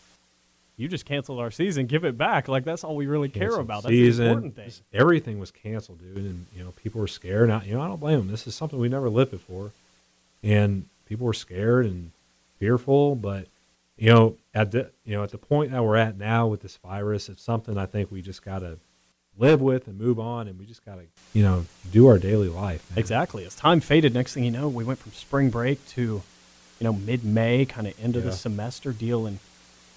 you 0.76 0.88
just 0.88 1.06
canceled 1.06 1.40
our 1.40 1.50
season, 1.50 1.86
give 1.86 2.04
it 2.04 2.18
back. 2.18 2.48
Like 2.48 2.64
that's 2.64 2.84
all 2.84 2.96
we 2.96 3.06
really 3.06 3.28
care 3.28 3.56
about. 3.56 3.82
That's 3.82 3.92
the 3.92 4.08
important 4.08 4.56
thing. 4.56 4.70
Everything 4.92 5.38
was 5.38 5.50
canceled, 5.50 6.00
dude, 6.00 6.16
and 6.18 6.46
you 6.54 6.62
know 6.62 6.72
people 6.72 7.00
were 7.00 7.08
scared. 7.08 7.50
I, 7.50 7.64
you 7.64 7.74
know, 7.74 7.80
I 7.80 7.88
don't 7.88 8.00
blame 8.00 8.18
them. 8.18 8.30
This 8.30 8.46
is 8.46 8.54
something 8.54 8.78
we 8.78 8.88
never 8.88 9.08
lived 9.08 9.30
before, 9.30 9.72
and 10.42 10.86
people 11.06 11.26
were 11.26 11.32
scared 11.32 11.86
and 11.86 12.12
fearful. 12.58 13.14
But 13.14 13.46
you 13.96 14.12
know, 14.12 14.36
at 14.54 14.70
the 14.70 14.90
you 15.04 15.16
know 15.16 15.22
at 15.22 15.30
the 15.30 15.38
point 15.38 15.72
that 15.72 15.82
we're 15.82 15.96
at 15.96 16.18
now 16.18 16.46
with 16.46 16.60
this 16.60 16.76
virus, 16.76 17.28
it's 17.28 17.42
something 17.42 17.78
I 17.78 17.86
think 17.86 18.10
we 18.10 18.20
just 18.20 18.44
gotta 18.44 18.78
live 19.38 19.60
with 19.60 19.86
and 19.86 19.98
move 19.98 20.18
on, 20.18 20.48
and 20.48 20.58
we 20.58 20.64
just 20.66 20.84
gotta 20.84 21.02
you 21.32 21.42
know 21.42 21.66
do 21.92 22.06
our 22.06 22.18
daily 22.18 22.48
life. 22.48 22.84
man. 22.90 22.98
Exactly. 22.98 23.44
As 23.44 23.54
time 23.54 23.80
faded, 23.80 24.14
next 24.14 24.34
thing 24.34 24.44
you 24.44 24.50
know, 24.50 24.68
we 24.68 24.84
went 24.84 24.98
from 24.98 25.12
spring 25.12 25.50
break 25.50 25.84
to, 25.88 26.02
you 26.80 26.84
know, 26.84 26.92
mid 26.92 27.24
May, 27.24 27.64
kind 27.66 27.86
of 27.86 27.94
end 28.02 28.16
of 28.16 28.24
Yeah. 28.24 28.30
the 28.30 28.36
semester 28.36 28.92
deal, 28.92 29.26
and 29.26 29.38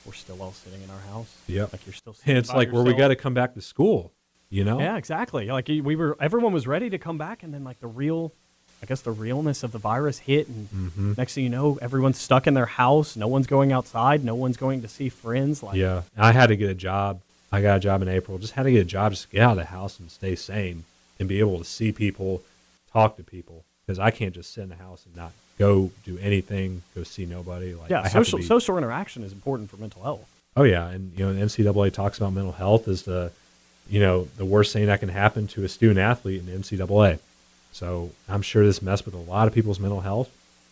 we're 0.06 0.14
still 0.14 0.42
all 0.42 0.54
sitting 0.54 0.82
in 0.82 0.90
our 0.90 1.02
house. 1.14 1.34
yeah 1.48 1.68
Like 1.72 1.86
you're 1.86 1.94
still. 1.94 2.14
Sitting 2.14 2.38
it's 2.38 2.54
like 2.54 2.72
where 2.72 2.84
we 2.84 2.94
got 2.94 3.10
to 3.10 3.16
come 3.16 3.34
back 3.34 3.54
to 3.56 3.62
school. 3.62 4.12
You 4.52 4.64
know. 4.64 4.80
Yeah, 4.80 4.98
exactly. 4.98 5.46
Like 5.46 5.68
we 5.68 5.96
were, 5.96 6.18
everyone 6.20 6.54
was 6.54 6.66
ready 6.66 6.90
to 6.90 6.98
come 6.98 7.18
back, 7.20 7.44
and 7.44 7.54
then 7.54 7.64
like 7.64 7.80
the 7.82 7.88
real, 7.88 8.34
I 8.82 8.88
guess 8.88 9.02
the 9.02 9.12
realness 9.12 9.62
of 9.62 9.72
the 9.72 9.78
virus 9.78 10.18
hit, 10.20 10.48
and 10.48 10.68
hmm 10.70 11.14
next 11.18 11.36
thing 11.36 11.44
you 11.44 11.52
know, 11.52 11.78
everyone's 11.84 12.18
stuck 12.20 12.48
in 12.48 12.56
their 12.56 12.66
house. 12.66 13.16
No 13.16 13.28
one's 13.28 13.46
going 13.46 13.72
outside. 13.72 14.24
No 14.26 14.34
one's 14.34 14.58
going 14.58 14.82
to 14.82 14.88
see 14.88 15.08
friends. 15.10 15.62
Like, 15.62 15.76
Yeah, 15.76 16.02
I 16.18 16.32
had 16.32 16.48
to 16.48 16.56
get 16.56 16.70
a 16.72 16.74
job. 16.74 17.22
I 17.52 17.62
got 17.62 17.78
a 17.78 17.80
job 17.80 18.02
in 18.02 18.08
April. 18.08 18.38
Just 18.38 18.54
had 18.54 18.64
to 18.64 18.72
get 18.72 18.82
a 18.82 18.86
job 18.86 19.12
just 19.12 19.24
to 19.24 19.30
get 19.30 19.42
out 19.42 19.52
of 19.52 19.58
the 19.58 19.66
house 19.66 20.00
and 20.00 20.12
stay 20.12 20.36
sane 20.36 20.84
and 21.20 21.28
be 21.28 21.40
able 21.40 21.58
to 21.58 21.66
see 21.66 21.92
people, 21.92 22.44
talk 22.92 23.18
to 23.18 23.24
people 23.24 23.64
because 23.86 24.00
I 24.00 24.12
can't 24.12 24.34
just 24.34 24.54
sit 24.54 24.62
in 24.62 24.70
the 24.70 24.76
house 24.76 25.06
and 25.06 25.16
not 25.16 25.32
go 25.58 25.92
do 26.06 26.18
anything, 26.20 26.84
go 26.96 27.04
see 27.04 27.26
nobody. 27.26 27.74
Like 27.74 27.90
yeah. 27.90 28.02
I 28.02 28.08
have 28.08 28.12
to 28.12 28.20
Social 28.20 28.40
be- 28.40 28.46
social 28.46 28.78
interaction 28.78 29.24
is 29.24 29.34
important 29.34 29.70
for 29.70 29.78
mental 29.78 30.04
health. 30.04 30.28
Oh 30.56 30.64
yeah, 30.64 30.88
and 30.90 31.12
you 31.18 31.26
know 31.26 31.34
the 31.34 31.42
NCAA 31.42 31.92
talks 31.94 32.18
about 32.18 32.34
mental 32.34 32.52
health 32.52 32.88
as 32.88 33.04
the, 33.04 33.32
you 33.90 34.00
know, 34.00 34.28
the 34.38 34.46
worst 34.46 34.74
thing 34.74 34.86
that 34.88 35.00
can 35.00 35.10
happen 35.10 35.48
to 35.48 35.64
a 35.64 35.70
student 35.70 36.00
athlete 36.00 36.40
in 36.40 36.46
the 36.46 36.52
NCAA. 36.52 37.20
So 37.72 38.12
I'm 38.28 38.42
sure 38.42 38.66
this 38.66 38.82
messed 38.82 39.06
with 39.06 39.14
a 39.14 39.18
lot 39.18 39.48
of 39.48 39.54
people's 39.54 39.80
mental 39.80 40.02
health. 40.02 40.30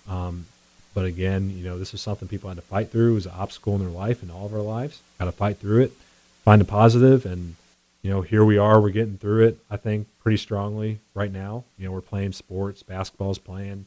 Um, 0.10 0.46
but 0.94 1.06
again, 1.06 1.52
you 1.56 1.64
know, 1.64 1.78
this 1.78 1.94
is 1.94 2.02
something 2.02 2.28
people 2.28 2.50
had 2.50 2.56
to 2.56 2.64
fight 2.64 2.92
through. 2.92 3.12
It 3.12 3.16
was 3.16 3.26
an 3.28 3.34
obstacle 3.38 3.76
in 3.76 3.82
their 3.82 3.90
life 3.90 4.24
and 4.24 4.32
all 4.32 4.48
of 4.48 4.54
our 4.54 4.62
lives. 4.62 5.02
Got 5.20 5.26
to 5.26 5.32
fight 5.32 5.58
through 5.58 5.84
it, 5.84 5.92
find 6.48 6.62
a 6.62 6.66
positive, 6.66 7.26
and 7.26 7.58
you 8.02 8.10
know, 8.10 8.22
here 8.22 8.46
we 8.46 8.58
are. 8.58 8.80
We're 8.80 8.92
getting 8.92 9.18
through 9.18 9.46
it. 9.48 9.58
I 9.70 9.76
think 9.76 10.08
pretty 10.24 10.38
strongly 10.38 11.00
right 11.14 11.30
now. 11.30 11.66
You 11.78 11.86
know, 11.88 11.92
we're 11.92 12.00
playing 12.00 12.32
sports. 12.32 12.84
Basketball's 12.84 13.38
playing, 13.38 13.86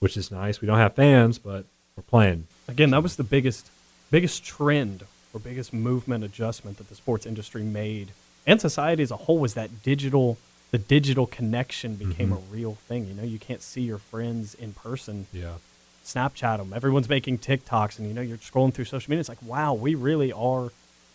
which 0.00 0.16
is 0.16 0.28
nice. 0.28 0.60
We 0.60 0.66
don't 0.66 0.78
have 0.78 0.94
fans, 0.96 1.38
but 1.38 1.66
we're 1.96 2.02
playing. 2.02 2.48
Again, 2.66 2.90
that 2.90 3.04
was 3.04 3.14
the 3.14 3.22
biggest, 3.22 3.70
biggest 4.10 4.44
trend 4.44 5.04
or 5.32 5.38
biggest 5.38 5.72
movement 5.72 6.24
adjustment 6.24 6.78
that 6.78 6.88
the 6.88 6.96
sports 6.96 7.26
industry 7.26 7.62
made 7.62 8.08
and 8.44 8.60
society 8.60 9.04
as 9.04 9.12
a 9.12 9.16
whole 9.16 9.38
was 9.38 9.54
that 9.54 9.84
digital, 9.84 10.36
the 10.72 10.78
digital 10.78 11.26
connection 11.28 11.94
became 11.94 12.30
Mhm. 12.30 12.38
a 12.38 12.52
real 12.52 12.74
thing. 12.88 13.06
You 13.06 13.14
know, 13.14 13.22
you 13.22 13.38
can't 13.38 13.62
see 13.62 13.82
your 13.82 13.98
friends 13.98 14.54
in 14.54 14.72
person. 14.72 15.28
Yeah. 15.32 15.58
Snapchat 16.04 16.58
them. 16.58 16.72
Everyone's 16.74 17.08
making 17.08 17.38
TikToks, 17.38 18.00
and 18.00 18.08
you 18.08 18.14
know, 18.14 18.20
you're 18.22 18.38
scrolling 18.38 18.74
through 18.74 18.86
social 18.86 19.08
media. 19.12 19.20
It's 19.20 19.28
like, 19.28 19.42
wow, 19.44 19.74
we 19.74 19.94
really 19.94 20.32
are 20.32 20.72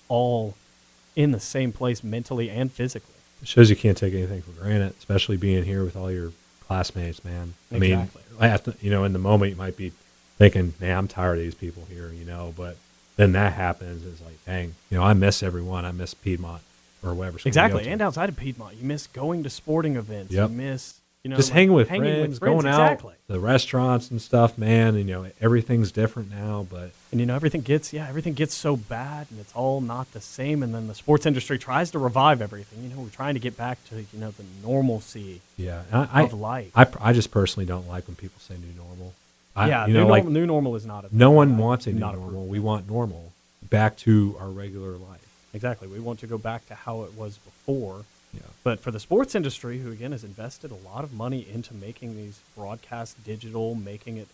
all 0.07 0.55
in 1.15 1.31
the 1.31 1.39
same 1.39 1.71
place 1.71 2.03
mentally 2.03 2.49
and 2.49 2.71
physically. 2.71 3.15
It 3.41 3.47
shows 3.47 3.69
you 3.69 3.75
can't 3.75 3.97
take 3.97 4.13
anything 4.13 4.41
for 4.41 4.51
granted, 4.51 4.93
especially 4.97 5.37
being 5.37 5.63
here 5.63 5.83
with 5.83 5.95
all 5.95 6.11
your 6.11 6.31
classmates, 6.67 7.23
man. 7.23 7.53
I 7.71 7.77
mean, 7.77 7.91
Exactly. 7.99 8.21
at 8.47 8.63
the, 8.65 8.75
you 8.81 8.89
know, 8.89 9.03
in 9.03 9.13
the 9.13 9.19
moment 9.19 9.51
you 9.51 9.57
might 9.57 9.77
be 9.77 9.91
thinking, 10.37 10.73
"Man, 10.79 10.97
I'm 10.97 11.07
tired 11.07 11.37
of 11.37 11.43
these 11.43 11.55
people 11.55 11.85
here," 11.89 12.11
you 12.11 12.25
know. 12.25 12.53
But 12.57 12.77
then 13.17 13.33
that 13.33 13.53
happens, 13.53 14.05
it's 14.05 14.21
like, 14.21 14.43
dang, 14.45 14.75
you 14.89 14.97
know, 14.97 15.03
I 15.03 15.13
miss 15.13 15.41
everyone. 15.43 15.85
I 15.85 15.91
miss 15.91 16.13
Piedmont 16.13 16.61
or 17.03 17.13
whatever. 17.13 17.37
school 17.39 17.49
we 17.49 17.53
go 17.53 17.61
Exactly. 17.61 17.87
And 17.91 18.01
outside 18.01 18.29
of 18.29 18.35
Piedmont, 18.35 18.75
you 18.77 18.85
miss 18.85 19.07
going 19.07 19.43
to 19.43 19.49
sporting 19.49 19.95
events. 19.95 20.33
Yep. 20.33 20.49
You 20.49 20.55
miss, 20.55 20.99
you 21.25 21.29
know, 21.29 21.37
just 21.37 21.49
like, 21.49 21.55
hanging 21.55 21.73
with 21.73 21.89
hanging 21.89 22.03
friends, 22.03 22.29
with 22.29 22.39
friends. 22.39 22.63
going 22.63 22.67
out, 22.71 22.91
exactly. 22.91 23.15
the 23.25 23.39
restaurants 23.39 24.11
and 24.11 24.21
stuff, 24.21 24.59
man. 24.59 24.89
And 24.89 25.09
you 25.09 25.15
know, 25.15 25.27
everything's 25.41 25.91
different 25.91 26.29
now. 26.29 26.67
But 26.69 26.91
And 27.11 27.19
you 27.19 27.25
know, 27.25 27.33
everything 27.33 27.61
gets 27.61 27.91
yeah, 27.91 28.07
everything 28.07 28.35
gets 28.35 28.53
so 28.53 28.77
bad, 28.77 29.25
and 29.31 29.39
it's 29.39 29.51
all 29.53 29.81
not 29.81 30.11
the 30.13 30.21
same. 30.21 30.61
And 30.61 30.71
then 30.71 30.85
the 30.85 30.93
sports 30.93 31.25
industry 31.25 31.57
tries 31.57 31.89
to 31.91 31.99
revive 31.99 32.43
everything. 32.43 32.83
You 32.83 32.89
know, 32.95 33.01
we're 33.01 33.09
trying 33.09 33.33
to 33.33 33.39
get 33.39 33.57
back 33.57 33.83
to 33.89 34.01
you 34.01 34.19
know 34.19 34.29
the 34.29 34.43
normalcy 34.63 35.41
yeah, 35.57 35.81
I, 35.91 36.21
I, 36.21 36.23
of 36.25 36.33
life. 36.33 36.71
I, 36.75 36.85
I 37.01 37.11
just 37.11 37.31
personally 37.31 37.65
don't 37.65 37.87
like 37.87 38.05
when 38.05 38.15
people 38.15 38.39
say 38.39 38.53
new 38.53 38.77
normal. 38.77 39.15
I, 39.55 39.67
yeah, 39.67 39.87
you 39.87 39.93
new, 39.93 40.01
know, 40.01 40.07
like 40.07 40.25
normal, 40.25 40.33
new 40.39 40.45
normal 40.45 40.75
is 40.75 40.85
not 40.85 41.05
a 41.05 41.07
no 41.11 41.31
one 41.31 41.57
wants 41.57 41.87
a 41.87 41.91
new 41.91 42.01
normal. 42.01 42.27
approved. 42.27 42.49
We 42.51 42.59
want 42.59 42.87
normal, 42.87 43.31
back 43.67 43.97
to 43.97 44.35
our 44.39 44.49
regular 44.49 44.91
life. 44.91 45.25
Exactly. 45.55 45.87
We 45.87 45.99
want 45.99 46.19
to 46.19 46.27
go 46.27 46.37
back 46.37 46.67
to 46.67 46.75
how 46.75 47.01
it 47.01 47.15
was 47.15 47.39
before. 47.39 48.05
Yeah. 48.35 48.41
But 48.63 48.79
for 48.79 48.91
the 48.91 48.99
sports 48.99 49.35
industry, 49.35 49.79
who 49.79 49.91
again 49.91 50.11
has 50.11 50.23
invested 50.23 50.71
a 50.71 50.75
lot 50.75 51.03
of 51.03 51.13
money 51.13 51.45
into 51.51 51.73
making 51.73 52.15
these 52.15 52.39
broadcasts 52.55 53.15
digital, 53.23 53.75
making 53.75 54.17
it 54.17 54.27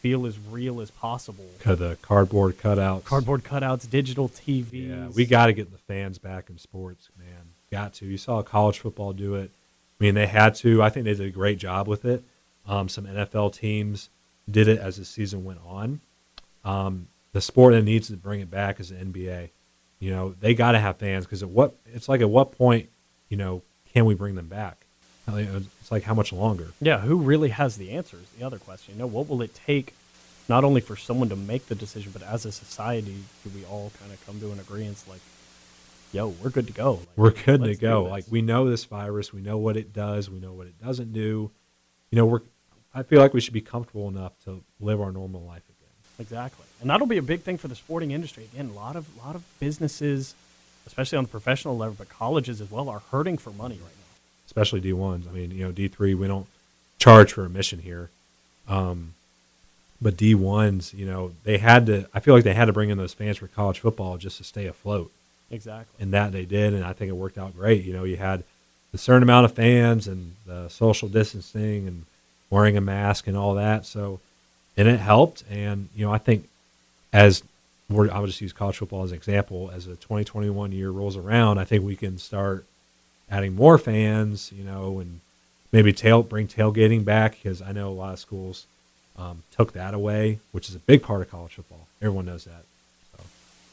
feel 0.00 0.26
as 0.26 0.38
real 0.38 0.80
as 0.80 0.90
possible. 0.90 1.44
The 1.64 1.98
cardboard 2.00 2.58
cutouts. 2.58 3.04
Cardboard 3.04 3.44
cutouts, 3.44 3.88
digital 3.88 4.28
TVs. 4.28 4.88
Yeah, 4.88 5.08
we 5.08 5.26
got 5.26 5.46
to 5.46 5.52
get 5.52 5.70
the 5.70 5.78
fans 5.78 6.18
back 6.18 6.48
in 6.48 6.58
sports, 6.58 7.10
man. 7.18 7.52
Got 7.70 7.94
to. 7.94 8.06
You 8.06 8.16
saw 8.16 8.42
college 8.42 8.78
football 8.78 9.12
do 9.12 9.34
it. 9.34 9.50
I 10.00 10.04
mean, 10.04 10.14
they 10.14 10.26
had 10.26 10.54
to. 10.56 10.82
I 10.82 10.88
think 10.88 11.04
they 11.04 11.14
did 11.14 11.26
a 11.26 11.30
great 11.30 11.58
job 11.58 11.86
with 11.86 12.04
it. 12.04 12.24
Um, 12.66 12.88
some 12.88 13.06
NFL 13.06 13.54
teams 13.54 14.08
did 14.50 14.68
it 14.68 14.78
as 14.78 14.96
the 14.96 15.04
season 15.04 15.44
went 15.44 15.60
on. 15.64 16.00
Um, 16.64 17.08
the 17.32 17.40
sport 17.40 17.74
that 17.74 17.82
needs 17.82 18.08
to 18.08 18.16
bring 18.16 18.40
it 18.40 18.50
back 18.50 18.80
is 18.80 18.88
the 18.88 18.96
NBA. 18.96 19.50
You 19.98 20.10
know, 20.10 20.34
they 20.40 20.54
got 20.54 20.72
to 20.72 20.78
have 20.78 20.96
fans 20.96 21.26
because 21.26 21.42
at 21.42 21.50
what 21.50 21.74
it's 21.86 22.08
like 22.08 22.22
at 22.22 22.30
what 22.30 22.52
point, 22.52 22.88
you 23.30 23.38
know, 23.38 23.62
can 23.94 24.04
we 24.04 24.14
bring 24.14 24.34
them 24.34 24.48
back? 24.48 24.84
It's 25.32 25.92
like 25.92 26.02
how 26.02 26.14
much 26.14 26.32
longer? 26.32 26.68
Yeah, 26.80 26.98
who 26.98 27.16
really 27.16 27.50
has 27.50 27.76
the 27.76 27.92
answers? 27.92 28.26
The 28.36 28.44
other 28.44 28.58
question. 28.58 28.94
You 28.94 29.00
know, 29.00 29.06
what 29.06 29.28
will 29.28 29.40
it 29.42 29.54
take 29.54 29.94
not 30.48 30.64
only 30.64 30.80
for 30.80 30.96
someone 30.96 31.28
to 31.28 31.36
make 31.36 31.66
the 31.66 31.76
decision, 31.76 32.10
but 32.12 32.22
as 32.22 32.44
a 32.44 32.50
society, 32.50 33.22
do 33.44 33.50
we 33.54 33.64
all 33.64 33.92
kind 34.00 34.12
of 34.12 34.26
come 34.26 34.40
to 34.40 34.50
an 34.50 34.58
agreement 34.58 35.02
like, 35.08 35.20
yo, 36.12 36.28
we're 36.42 36.50
good 36.50 36.66
to 36.66 36.72
go. 36.72 36.94
Like, 36.94 37.08
We're 37.16 37.30
good 37.30 37.62
to 37.62 37.76
go. 37.76 38.04
Like 38.04 38.24
we 38.28 38.42
know 38.42 38.68
this 38.68 38.84
virus, 38.84 39.32
we 39.32 39.40
know 39.40 39.58
what 39.58 39.76
it 39.76 39.92
does, 39.92 40.28
we 40.28 40.40
know 40.40 40.52
what 40.52 40.66
it 40.66 40.82
doesn't 40.82 41.12
do. 41.12 41.52
You 42.10 42.16
know, 42.16 42.26
we're. 42.26 42.40
I 42.92 43.04
feel 43.04 43.20
like 43.20 43.32
we 43.32 43.40
should 43.40 43.54
be 43.54 43.60
comfortable 43.60 44.08
enough 44.08 44.32
to 44.44 44.64
live 44.80 45.00
our 45.00 45.12
normal 45.12 45.42
life 45.42 45.62
again. 45.68 45.94
Exactly, 46.18 46.66
and 46.80 46.90
that'll 46.90 47.06
be 47.06 47.18
a 47.18 47.22
big 47.22 47.42
thing 47.42 47.56
for 47.56 47.68
the 47.68 47.76
sporting 47.76 48.10
industry. 48.10 48.48
Again, 48.52 48.70
a 48.70 48.72
lot 48.72 48.96
of 48.96 49.06
lot 49.24 49.36
of 49.36 49.44
businesses, 49.60 50.34
especially 50.90 51.18
on 51.18 51.24
the 51.24 51.30
professional 51.30 51.76
level, 51.76 51.94
but 51.98 52.08
colleges 52.08 52.60
as 52.60 52.70
well, 52.70 52.88
are 52.88 53.02
hurting 53.12 53.38
for 53.38 53.50
money 53.50 53.76
right 53.76 53.84
now. 53.84 54.14
especially 54.46 54.80
D 54.80 54.92
ones. 54.92 55.26
I 55.28 55.30
mean, 55.32 55.50
you 55.52 55.64
know, 55.64 55.72
D 55.72 55.88
three 55.88 56.14
we 56.14 56.26
don't 56.26 56.46
charge 56.98 57.32
for 57.32 57.44
admission 57.46 57.78
here, 57.80 58.10
um, 58.68 59.14
but 60.02 60.16
D 60.16 60.34
ones, 60.34 60.92
you 60.94 61.06
know, 61.06 61.32
they 61.44 61.58
had 61.58 61.86
to. 61.86 62.08
I 62.14 62.20
feel 62.20 62.34
like 62.34 62.44
they 62.44 62.54
had 62.54 62.66
to 62.66 62.72
bring 62.72 62.90
in 62.90 62.98
those 62.98 63.14
fans 63.14 63.36
for 63.38 63.46
college 63.48 63.78
football 63.80 64.16
just 64.18 64.38
to 64.38 64.44
stay 64.44 64.66
afloat, 64.66 65.10
Exactly. 65.50 66.02
and 66.02 66.12
that 66.12 66.32
they 66.32 66.44
did, 66.44 66.74
and 66.74 66.84
I 66.84 66.92
think 66.92 67.08
it 67.10 67.12
worked 67.14 67.38
out 67.38 67.56
great. 67.56 67.84
You 67.84 67.92
know, 67.92 68.04
you 68.04 68.16
had 68.16 68.42
a 68.92 68.98
certain 68.98 69.22
amount 69.22 69.44
of 69.44 69.52
fans 69.52 70.08
and 70.08 70.34
the 70.46 70.68
social 70.68 71.08
distancing 71.08 71.86
and 71.86 72.04
wearing 72.50 72.76
a 72.76 72.80
mask 72.80 73.26
and 73.28 73.36
all 73.36 73.54
that, 73.54 73.86
so 73.86 74.20
and 74.76 74.88
it 74.88 74.98
helped. 75.00 75.44
And 75.50 75.88
you 75.94 76.04
know, 76.04 76.12
I 76.12 76.18
think 76.18 76.48
as 77.12 77.42
we're, 77.90 78.10
I'll 78.10 78.26
just 78.26 78.40
use 78.40 78.52
college 78.52 78.78
football 78.78 79.02
as 79.02 79.10
an 79.10 79.16
example. 79.16 79.70
As 79.74 79.86
the 79.86 79.96
2021 79.96 80.72
year 80.72 80.90
rolls 80.90 81.16
around, 81.16 81.58
I 81.58 81.64
think 81.64 81.84
we 81.84 81.96
can 81.96 82.18
start 82.18 82.64
adding 83.30 83.54
more 83.54 83.78
fans, 83.78 84.52
you 84.56 84.64
know, 84.64 85.00
and 85.00 85.20
maybe 85.72 85.92
tail 85.92 86.22
bring 86.22 86.46
tailgating 86.46 87.04
back 87.04 87.32
because 87.32 87.60
I 87.60 87.72
know 87.72 87.88
a 87.88 87.90
lot 87.90 88.12
of 88.12 88.18
schools 88.18 88.66
um, 89.18 89.42
took 89.50 89.72
that 89.72 89.92
away, 89.92 90.38
which 90.52 90.68
is 90.68 90.74
a 90.74 90.78
big 90.78 91.02
part 91.02 91.20
of 91.20 91.30
college 91.30 91.54
football. 91.54 91.86
Everyone 92.00 92.26
knows 92.26 92.44
that. 92.44 92.64
So, 93.16 93.24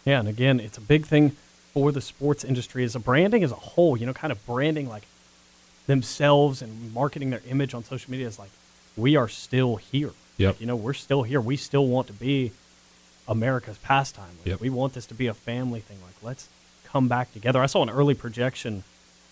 Yeah, 0.06 0.20
and 0.20 0.28
again, 0.28 0.60
it's 0.60 0.78
a 0.78 0.82
big 0.82 1.06
thing 1.06 1.32
for 1.74 1.92
the 1.92 2.02
sports 2.02 2.44
industry 2.44 2.84
as 2.84 2.96
a 2.96 3.00
branding 3.00 3.44
as 3.44 3.52
a 3.52 3.56
whole. 3.56 3.96
You 3.96 4.06
know, 4.06 4.14
kind 4.14 4.32
of 4.32 4.46
branding 4.46 4.90
like 4.90 5.04
themselves 5.86 6.62
and 6.62 6.94
marketing 6.94 7.30
their 7.30 7.42
image 7.48 7.74
on 7.74 7.84
social 7.84 8.12
media 8.12 8.28
is 8.28 8.40
like 8.40 8.50
we 8.96 9.16
are 9.16 9.30
still 9.30 9.76
here. 9.78 10.12
Yep. 10.38 10.56
Like, 10.56 10.62
you 10.62 10.68
know, 10.68 10.76
we're 10.76 10.94
still 10.94 11.24
here. 11.24 11.40
We 11.40 11.56
still 11.56 11.88
want 11.88 12.08
to 12.08 12.14
be 12.14 12.52
America's 13.28 13.78
pastime. 13.80 14.38
Yep. 14.46 14.60
We 14.60 14.70
want 14.70 14.94
this 14.94 15.06
to 15.08 15.14
be 15.14 15.28
a 15.28 15.34
family 15.34 15.80
thing. 15.82 15.98
Like 16.04 16.16
let's 16.22 16.48
come 16.86 17.08
back 17.08 17.34
together. 17.34 17.62
I 17.62 17.66
saw 17.66 17.84
an 17.84 17.90
early 17.90 18.14
projection 18.14 18.84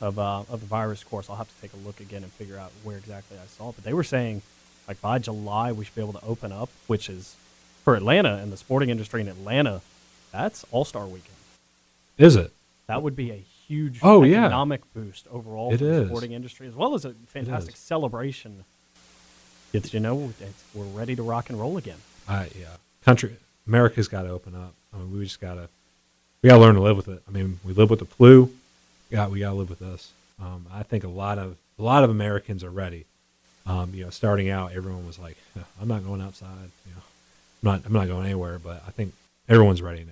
of 0.02 0.20
uh, 0.20 0.40
of 0.50 0.60
the 0.62 0.66
virus 0.68 1.04
course. 1.04 1.30
I'll 1.30 1.38
have 1.38 1.48
to 1.54 1.62
take 1.62 1.74
a 1.74 1.78
look 1.86 2.00
again 2.00 2.24
and 2.24 2.32
figure 2.32 2.58
out 2.58 2.72
where 2.84 2.98
exactly 2.98 3.38
I 3.38 3.48
saw 3.48 3.70
it. 3.70 3.75
But 3.75 3.86
they 3.86 3.94
were 3.94 4.04
saying 4.04 4.42
like 4.88 5.02
by 5.02 5.20
July 5.20 5.72
we 5.72 5.86
should 5.86 5.96
be 5.96 6.02
able 6.02 6.14
to 6.14 6.25
open 6.25 6.52
up, 6.52 6.70
which 6.88 7.10
is 7.10 7.36
for 7.84 7.96
Atlanta 7.96 8.36
and 8.36 8.52
the 8.52 8.58
sporting 8.58 8.90
industry 8.90 9.22
in 9.22 9.28
Atlanta. 9.28 9.82
That's 10.32 10.66
All 10.72 10.84
Star 10.86 11.06
Weekend. 11.06 11.36
is 12.18 12.36
it? 12.36 12.52
That 12.88 13.02
would 13.02 13.16
be 13.16 13.32
a 13.32 13.44
huge 13.68 14.00
Oh, 14.04 14.22
yeah. 14.24 14.42
economic 14.46 14.82
boost 14.94 15.25
overall 15.32 15.74
It 15.74 15.78
for 15.80 15.86
the 15.86 16.06
sporting 16.06 16.34
industry, 16.34 16.68
as 16.68 16.75
well 16.75 16.94
as 16.94 17.04
a 17.04 17.14
fantastic 17.28 17.75
celebration. 17.78 18.64
It's 19.74 19.94
you 19.94 20.00
know 20.00 20.32
it's, 20.40 20.64
we're 20.74 20.84
ready 20.86 21.16
to 21.16 21.24
rock 21.24 21.50
and 21.50 21.60
roll 21.60 21.78
again. 21.78 21.98
I 22.28 22.50
yeah. 22.60 22.75
Country 23.04 23.38
America's 23.68 24.08
got 24.08 24.24
to 24.24 24.30
open 24.30 24.56
up. 24.56 24.74
I 24.94 24.98
mean, 24.98 25.18
we 25.18 25.24
just 25.24 25.42
got 25.42 25.56
to 25.56 25.68
we 26.42 26.50
got 26.50 26.56
to 26.56 26.62
learn 26.62 26.76
to 26.76 26.82
live 26.82 26.98
with 26.98 27.08
it. 27.08 27.22
I 27.28 27.32
mean, 27.32 27.60
we 27.66 27.74
live 27.74 27.90
with 27.90 28.00
the 28.00 28.06
flu. 28.06 28.52
Yeah, 29.10 29.28
we 29.28 29.40
got 29.40 29.50
to 29.52 29.56
live 29.56 29.70
with 29.70 29.80
this. 29.80 30.12
Um, 30.42 30.66
I 30.72 30.84
think 30.84 31.04
a 31.04 31.08
lot 31.10 31.38
of 31.38 31.56
a 31.80 31.84
lot 31.84 32.04
of 32.04 32.10
Americans 32.10 32.64
are 32.64 32.70
ready. 32.70 33.06
Um, 33.66 33.92
you 33.96 34.04
know, 34.04 34.10
starting 34.12 34.50
out, 34.50 34.74
everyone 34.74 35.08
was 35.08 35.18
like, 35.18 35.38
"I'm 35.82 35.88
not 35.88 36.04
going 36.06 36.22
outside." 36.22 36.70
You 36.86 36.92
know, 36.96 37.02
I'm 37.64 37.80
not 37.80 37.86
I'm 37.86 37.94
not 37.94 38.08
going 38.08 38.26
anywhere. 38.26 38.60
But 38.60 38.84
I 38.88 38.92
think 38.92 39.14
everyone's 39.50 39.82
ready 39.82 40.04
now. 40.04 40.12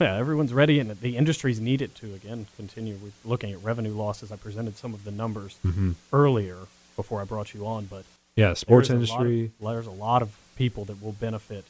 Yeah, 0.00 0.16
everyone's 0.16 0.54
ready, 0.54 0.78
and 0.80 0.90
the 0.98 1.18
industries 1.18 1.60
need 1.60 1.82
it 1.82 1.94
to 1.96 2.14
again 2.14 2.46
continue. 2.56 2.96
We're 3.02 3.10
looking 3.24 3.52
at 3.52 3.62
revenue 3.62 3.92
losses. 3.92 4.32
I 4.32 4.36
presented 4.36 4.78
some 4.78 4.94
of 4.94 5.04
the 5.04 5.10
numbers 5.10 5.58
Mm-hmm. 5.66 5.92
earlier 6.12 6.56
before 6.96 7.20
I 7.20 7.24
brought 7.24 7.52
you 7.52 7.66
on, 7.66 7.84
but 7.84 8.04
Yeah, 8.36 8.54
sports 8.54 8.88
there's 8.88 9.10
a 9.10 9.14
of- 9.14 9.20
industry, 9.20 9.50
there's 9.60 9.86
a 9.86 9.90
lot 9.90 10.22
of 10.22 10.34
people 10.56 10.84
that 10.86 11.02
will 11.02 11.12
benefit 11.12 11.64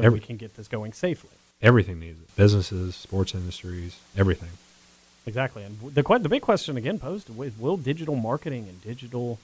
when 0.00 0.06
Every- 0.06 0.20
we 0.20 0.26
can 0.26 0.36
get 0.36 0.56
this 0.56 0.66
going 0.68 0.92
safely. 0.92 1.30
everything 1.62 2.00
needs 2.00 2.18
it. 2.20 2.34
Businesses, 2.36 2.96
sports 2.96 3.34
industries, 3.34 3.98
everything. 4.16 4.48
Exactly, 5.26 5.62
and 5.62 5.78
the 5.80 6.02
the 6.18 6.28
big 6.28 6.40
question 6.42 6.76
again 6.78 6.98
posed: 6.98 7.28
is 7.28 7.58
Will 7.58 7.76
digital 7.76 8.16
marketing 8.16 8.66
and 8.68 8.82
digital, 8.82 9.38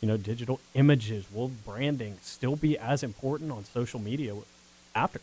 you 0.00 0.06
know, 0.06 0.16
digital 0.16 0.60
images, 0.74 1.24
will 1.32 1.48
branding 1.48 2.18
still 2.22 2.54
be 2.54 2.78
as 2.78 3.02
important 3.02 3.50
on 3.50 3.64
social 3.64 3.98
media 4.00 4.34
after? 4.94 5.20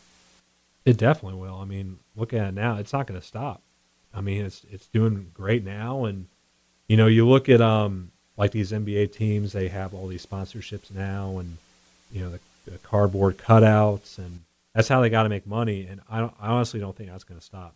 It 0.83 0.97
definitely 0.97 1.39
will. 1.39 1.55
I 1.55 1.65
mean, 1.65 1.99
look 2.15 2.33
at 2.33 2.49
it 2.49 2.53
now; 2.53 2.75
it's 2.75 2.91
not 2.91 3.07
going 3.07 3.19
to 3.19 3.25
stop. 3.25 3.61
I 4.13 4.19
mean, 4.19 4.45
it's 4.45 4.65
it's 4.69 4.87
doing 4.87 5.31
great 5.33 5.63
now, 5.63 6.03
and 6.03 6.27
you 6.89 6.97
know, 6.97 7.07
you 7.07 7.25
look 7.27 7.47
at 7.47 7.61
um 7.61 8.11
like 8.35 8.51
these 8.51 8.73
NBA 8.73 9.13
teams; 9.13 9.53
they 9.53 9.69
have 9.69 9.93
all 9.93 10.07
these 10.07 10.25
sponsorships 10.25 10.91
now, 10.93 11.37
and 11.37 11.57
you 12.11 12.21
know 12.21 12.29
the, 12.31 12.39
the 12.69 12.77
cardboard 12.79 13.37
cutouts, 13.37 14.17
and 14.17 14.41
that's 14.75 14.87
how 14.87 15.01
they 15.01 15.09
got 15.09 15.23
to 15.23 15.29
make 15.29 15.47
money. 15.47 15.87
And 15.89 16.01
I, 16.09 16.19
don't, 16.19 16.33
I 16.39 16.49
honestly 16.49 16.79
don't 16.79 16.95
think 16.95 17.09
that's 17.09 17.23
going 17.23 17.39
to 17.39 17.45
stop 17.45 17.73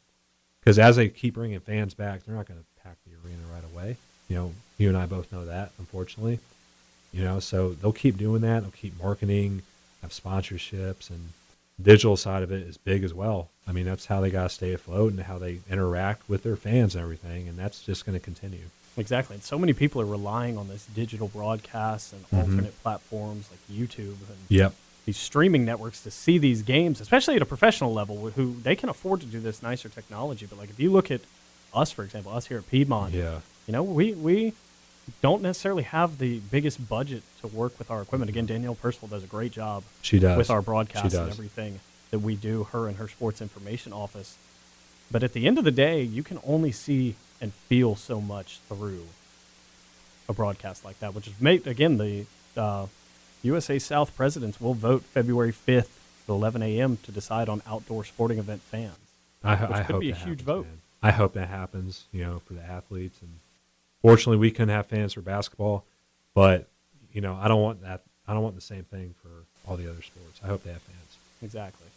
because 0.59 0.77
as 0.77 0.97
they 0.97 1.07
keep 1.09 1.33
bringing 1.35 1.59
fans 1.61 1.93
back, 1.93 2.23
they're 2.23 2.35
not 2.35 2.47
going 2.47 2.59
to 2.59 2.65
pack 2.83 2.97
the 3.07 3.13
arena 3.25 3.41
right 3.51 3.63
away. 3.73 3.97
You 4.27 4.35
know, 4.35 4.53
you 4.77 4.89
and 4.89 4.97
I 4.97 5.05
both 5.07 5.31
know 5.31 5.45
that, 5.45 5.71
unfortunately. 5.79 6.39
You 7.11 7.23
know, 7.23 7.39
so 7.39 7.71
they'll 7.71 7.91
keep 7.93 8.17
doing 8.17 8.41
that. 8.41 8.61
They'll 8.61 8.71
keep 8.71 9.01
marketing, 9.01 9.63
have 10.03 10.11
sponsorships, 10.11 11.09
and 11.09 11.29
digital 11.81 12.15
side 12.17 12.43
of 12.43 12.51
it 12.51 12.61
is 12.67 12.77
big 12.77 13.03
as 13.03 13.13
well. 13.13 13.49
I 13.67 13.71
mean, 13.71 13.85
that's 13.85 14.05
how 14.07 14.19
they 14.21 14.29
got 14.29 14.43
to 14.43 14.49
stay 14.49 14.73
afloat 14.73 15.13
and 15.13 15.21
how 15.21 15.39
they 15.39 15.59
interact 15.71 16.29
with 16.29 16.43
their 16.43 16.55
fans 16.55 16.93
and 16.93 17.01
everything, 17.03 17.47
and 17.47 17.57
that's 17.57 17.81
just 17.83 18.05
going 18.05 18.17
to 18.19 18.23
continue. 18.23 18.65
Exactly, 18.97 19.35
and 19.35 19.43
so 19.43 19.57
many 19.57 19.71
people 19.73 20.01
are 20.01 20.05
relying 20.05 20.57
on 20.57 20.67
this 20.67 20.85
digital 20.93 21.29
broadcasts 21.29 22.11
and 22.11 22.29
Mhm. 22.29 22.37
alternate 22.37 22.81
platforms 22.83 23.47
like 23.49 23.59
YouTube 23.71 24.17
and 24.27 24.37
Yep. 24.49 24.73
These 25.09 25.17
streaming 25.17 25.65
networks 25.65 26.03
to 26.03 26.11
see 26.11 26.37
these 26.37 26.61
games, 26.61 27.01
especially 27.01 27.35
at 27.35 27.41
a 27.41 27.45
professional 27.45 27.91
level, 27.91 28.29
who 28.29 28.53
they 28.61 28.75
can 28.75 28.89
afford 28.89 29.19
to 29.21 29.25
do 29.25 29.39
this 29.39 29.63
nicer 29.63 29.89
technology. 29.89 30.45
But 30.45 30.59
like 30.59 30.69
if 30.69 30.79
you 30.79 30.91
look 30.91 31.09
at 31.09 31.21
us, 31.73 31.91
for 31.91 32.03
example, 32.03 32.31
us 32.31 32.45
here 32.45 32.59
at 32.59 32.69
Piedmont, 32.69 33.15
Yeah. 33.15 33.39
you 33.65 33.71
know, 33.71 33.81
we 33.81 34.13
we 34.13 34.53
don't 35.23 35.41
necessarily 35.41 35.81
have 35.81 36.19
the 36.19 36.37
biggest 36.51 36.87
budget 36.87 37.23
to 37.41 37.47
work 37.47 37.79
with 37.79 37.89
our 37.89 38.03
equipment. 38.03 38.29
Again, 38.29 38.45
Danielle 38.45 38.75
Percival 38.75 39.07
does 39.07 39.23
a 39.23 39.27
great 39.27 39.51
job 39.51 39.83
She 40.03 40.19
does. 40.19 40.37
with 40.37 40.51
our 40.51 40.61
broadcast 40.61 41.15
and 41.15 41.31
everything 41.31 41.79
that 42.11 42.19
we 42.19 42.35
do, 42.35 42.65
her 42.65 42.87
and 42.87 42.97
her 42.97 43.07
sports 43.07 43.41
information 43.41 43.91
office. 43.91 44.37
But 45.09 45.23
at 45.23 45.33
the 45.33 45.47
end 45.47 45.57
of 45.57 45.63
the 45.63 45.71
day, 45.71 46.03
you 46.03 46.21
can 46.21 46.37
only 46.45 46.71
see 46.71 47.15
and 47.41 47.51
feel 47.67 47.95
so 47.95 48.21
much 48.21 48.59
through 48.69 49.07
a 50.27 50.33
broadcast 50.33 50.85
like 50.85 50.99
that, 50.99 51.15
which 51.15 51.27
is 51.27 51.33
made 51.41 51.65
again 51.65 51.97
the 51.97 52.25
uh, 52.55 52.85
USA 53.43 53.79
South 53.79 54.15
presidents 54.15 54.59
will 54.59 54.73
vote 54.73 55.03
February 55.03 55.51
5th 55.53 55.79
at 55.79 56.29
11 56.29 56.61
a.m. 56.61 56.97
to 57.03 57.11
decide 57.11 57.49
on 57.49 57.61
outdoor 57.67 58.03
sporting 58.03 58.37
event 58.39 58.61
fans. 58.61 58.97
I, 59.43 59.55
Which 59.55 59.71
I 59.71 59.83
could 59.83 59.93
hope 59.93 60.01
be 60.01 60.09
a 60.11 60.13
that 60.13 60.19
huge 60.19 60.39
happens, 60.41 60.45
vote. 60.45 60.65
man. 60.65 60.81
I 61.01 61.11
hope 61.11 61.33
that 61.33 61.47
happens. 61.47 62.05
You 62.11 62.23
know, 62.25 62.41
for 62.45 62.53
the 62.53 62.61
athletes, 62.63 63.21
and 63.21 63.31
fortunately, 64.01 64.37
we 64.37 64.51
couldn't 64.51 64.69
have 64.69 64.87
fans 64.87 65.13
for 65.13 65.21
basketball, 65.21 65.85
but 66.33 66.67
you 67.13 67.21
know, 67.21 67.37
I 67.41 67.47
don't 67.47 67.61
want 67.61 67.81
that. 67.83 68.01
I 68.27 68.33
don't 68.33 68.43
want 68.43 68.55
the 68.55 68.61
same 68.61 68.83
thing 68.83 69.15
for 69.21 69.29
all 69.69 69.77
the 69.77 69.89
other 69.89 70.01
sports. 70.01 70.39
I 70.43 70.47
hope 70.47 70.63
they 70.63 70.71
have 70.73 70.81
fans. 70.81 71.17
Exactly. 71.41 71.87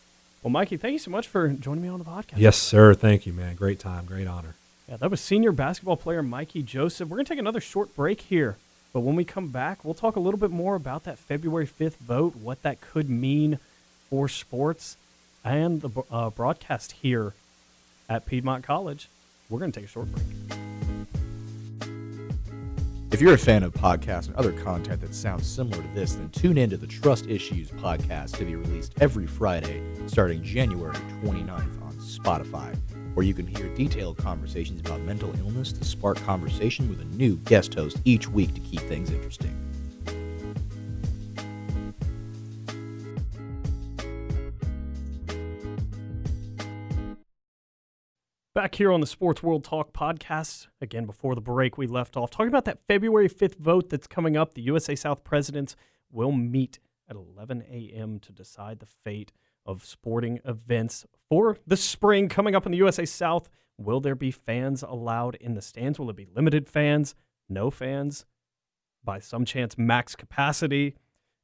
Well, 0.43 0.51
Mikey, 0.51 0.77
thank 0.77 0.93
you 0.93 0.99
so 0.99 1.11
much 1.11 1.29
for 1.29 1.49
joining 1.49 1.83
me 1.83 1.89
on 1.89 1.99
the 1.99 2.05
podcast. 2.05 2.37
Yes, 2.39 2.57
sir. 2.57 2.95
Thank 2.95 3.27
you, 3.27 3.33
man. 3.33 3.55
Great 3.57 3.79
time. 3.79 4.05
Great 4.07 4.27
honor. 4.27 4.55
Yeah, 4.89 4.97
that 4.97 5.11
was 5.11 5.21
senior 5.21 5.53
basketball 5.53 5.97
player 5.97 6.23
Mikey 6.23 6.63
Joseph. 6.63 7.09
We're 7.09 7.17
going 7.17 7.27
to 7.27 7.29
take 7.33 7.39
another 7.39 7.61
short 7.61 7.95
break 7.95 8.21
here, 8.23 8.57
but 8.93 9.01
when 9.01 9.17
we 9.17 9.25
come 9.25 9.49
back, 9.49 9.85
we'll 9.85 9.95
talk 9.95 10.17
a 10.17 10.21
little 10.21 10.39
bit 10.39 10.51
more 10.51 10.75
about 10.75 11.05
that 11.05 11.19
February 11.19 11.67
5th 11.67 11.97
vote, 11.97 12.37
what 12.37 12.63
that 12.63 12.81
could 12.81 13.09
mean 13.09 13.59
for 14.11 14.29
sports, 14.29 14.97
and 15.45 15.81
the 15.81 15.91
uh, 16.11 16.31
broadcast 16.31 16.93
here 16.93 17.33
at 18.09 18.27
Piedmont 18.27 18.65
College. 18.65 19.09
We're 19.49 19.59
going 19.59 19.73
to 19.73 19.81
take 19.81 19.89
a 19.89 19.93
short 19.93 20.09
break. 20.13 20.27
If 23.13 23.21
you're 23.21 23.35
a 23.35 23.39
fan 23.39 23.63
of 23.63 23.75
podcasts 23.75 24.29
and 24.29 24.37
other 24.37 24.53
content 24.53 25.03
that 25.03 25.15
sounds 25.15 25.47
similar 25.47 25.83
to 25.83 25.89
this, 25.95 26.15
then 26.15 26.31
tune 26.31 26.57
in 26.57 26.71
to 26.71 26.79
the 26.79 26.87
Trust 26.87 27.27
Issues 27.27 27.71
podcast 27.71 28.39
to 28.39 28.45
be 28.47 28.57
released 28.57 28.95
every 29.03 29.27
Friday 29.27 29.83
starting 30.07 30.43
January 30.43 30.97
29th 31.23 31.83
on 31.83 31.93
Spotify, 32.01 32.75
where 33.15 33.25
you 33.25 33.35
can 33.35 33.47
hear 33.47 33.69
detailed 33.75 34.17
conversations 34.17 34.81
about 34.81 35.01
mental 35.01 35.35
illness 35.39 35.73
to 35.73 35.85
spark 35.85 36.19
conversation 36.19 36.89
with 36.89 37.01
a 37.01 37.05
new 37.17 37.37
guest 37.45 37.75
host 37.75 37.99
each 38.05 38.29
week 38.29 38.55
to 38.55 38.61
keep 38.61 38.81
things 38.81 39.11
interesting. 39.11 39.59
Back 48.55 48.75
here 48.75 48.93
on 48.93 49.01
the 49.01 49.07
Sports 49.07 49.43
World 49.43 49.65
Talk 49.65 49.95
podcast, 49.95 50.67
again, 50.81 51.07
before 51.07 51.35
the 51.35 51.41
break, 51.41 51.79
we 51.79 51.87
left 51.87 52.19
off 52.19 52.31
talking 52.31 52.49
about 52.49 52.67
that 52.67 52.87
February 52.87 53.29
5th 53.29 53.57
vote 53.57 53.89
that's 53.89 54.07
coming 54.07 54.37
up. 54.37 54.53
The 54.53 54.63
USA 54.63 54.95
South 54.95 55.25
presidents 55.25 55.75
will 56.11 56.33
meet 56.33 56.79
at 57.09 57.17
11 57.17 57.63
a.m. 57.63 58.21
to 58.21 58.31
decide 58.31 58.79
the 58.79 58.87
fate 58.87 59.33
of 59.65 59.85
sporting 59.85 60.41
events 60.45 61.07
for 61.29 61.59
the 61.67 61.77
spring 61.77 62.29
coming 62.29 62.55
up 62.55 62.67
in 62.67 62.73
the 62.73 62.79
USA 62.79 63.05
South. 63.05 63.49
Will 63.79 64.01
there 64.01 64.15
be 64.15 64.31
fans 64.31 64.83
allowed 64.83 65.37
in 65.37 65.55
the 65.55 65.63
stands? 65.63 65.99
Will 65.99 66.11
it 66.11 66.17
be 66.17 66.27
limited 66.35 66.69
fans? 66.69 67.15
No 67.49 67.71
fans? 67.71 68.25
By 69.05 69.19
some 69.19 69.45
chance, 69.45 69.77
max 69.77 70.15
capacity? 70.15 70.97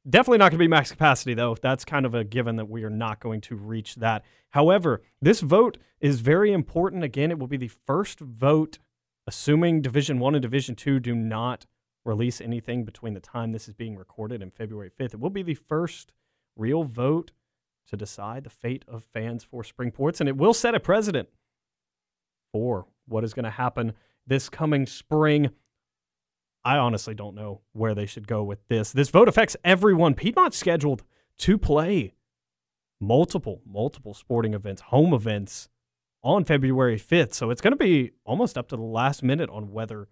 Definitely 0.09 0.37
not 0.37 0.51
going 0.51 0.59
to 0.59 0.63
be 0.63 0.67
max 0.67 0.91
capacity, 0.91 1.33
though. 1.33 1.55
That's 1.61 1.83
kind 1.83 2.05
of 2.05 2.13
a 2.15 2.23
given 2.23 2.55
that 2.55 2.69
we 2.69 2.83
are 2.83 2.89
not 2.89 3.19
going 3.19 3.41
to 3.41 3.55
reach 3.55 3.95
that. 3.95 4.23
However, 4.51 5.01
this 5.21 5.41
vote 5.41 5.77
is 5.99 6.21
very 6.21 6.53
important. 6.53 7.03
Again, 7.03 7.31
it 7.31 7.39
will 7.39 7.47
be 7.47 7.57
the 7.57 7.67
first 7.67 8.19
vote, 8.19 8.79
assuming 9.27 9.81
Division 9.81 10.19
One 10.19 10.35
and 10.35 10.41
Division 10.41 10.75
Two 10.75 10.99
do 10.99 11.13
not 11.13 11.65
release 12.05 12.39
anything 12.39 12.85
between 12.85 13.13
the 13.13 13.19
time 13.19 13.51
this 13.51 13.67
is 13.67 13.73
being 13.73 13.97
recorded 13.97 14.41
and 14.41 14.53
February 14.53 14.89
5th. 14.89 15.15
It 15.15 15.19
will 15.19 15.29
be 15.29 15.43
the 15.43 15.55
first 15.55 16.13
real 16.55 16.83
vote 16.83 17.31
to 17.89 17.97
decide 17.97 18.43
the 18.43 18.49
fate 18.49 18.85
of 18.87 19.03
fans 19.03 19.43
for 19.43 19.63
Springports, 19.63 20.19
and 20.19 20.29
it 20.29 20.37
will 20.37 20.53
set 20.53 20.75
a 20.75 20.79
precedent 20.79 21.29
for 22.51 22.87
what 23.07 23.23
is 23.23 23.33
going 23.33 23.45
to 23.45 23.51
happen 23.51 23.93
this 24.25 24.49
coming 24.49 24.85
spring. 24.85 25.49
I 26.63 26.77
honestly 26.77 27.13
don't 27.13 27.35
know 27.35 27.61
where 27.73 27.95
they 27.95 28.05
should 28.05 28.27
go 28.27 28.43
with 28.43 28.67
this. 28.67 28.91
This 28.91 29.09
vote 29.09 29.27
affects 29.27 29.55
everyone. 29.63 30.13
Piedmont's 30.13 30.57
scheduled 30.57 31.03
to 31.39 31.57
play 31.57 32.13
multiple, 32.99 33.61
multiple 33.65 34.13
sporting 34.13 34.53
events, 34.53 34.83
home 34.83 35.13
events 35.13 35.69
on 36.21 36.43
February 36.43 36.99
5th. 36.99 37.33
So 37.33 37.49
it's 37.49 37.61
going 37.61 37.71
to 37.71 37.77
be 37.77 38.11
almost 38.25 38.57
up 38.57 38.67
to 38.69 38.75
the 38.75 38.81
last 38.81 39.23
minute 39.23 39.49
on 39.49 39.71
whether 39.71 40.09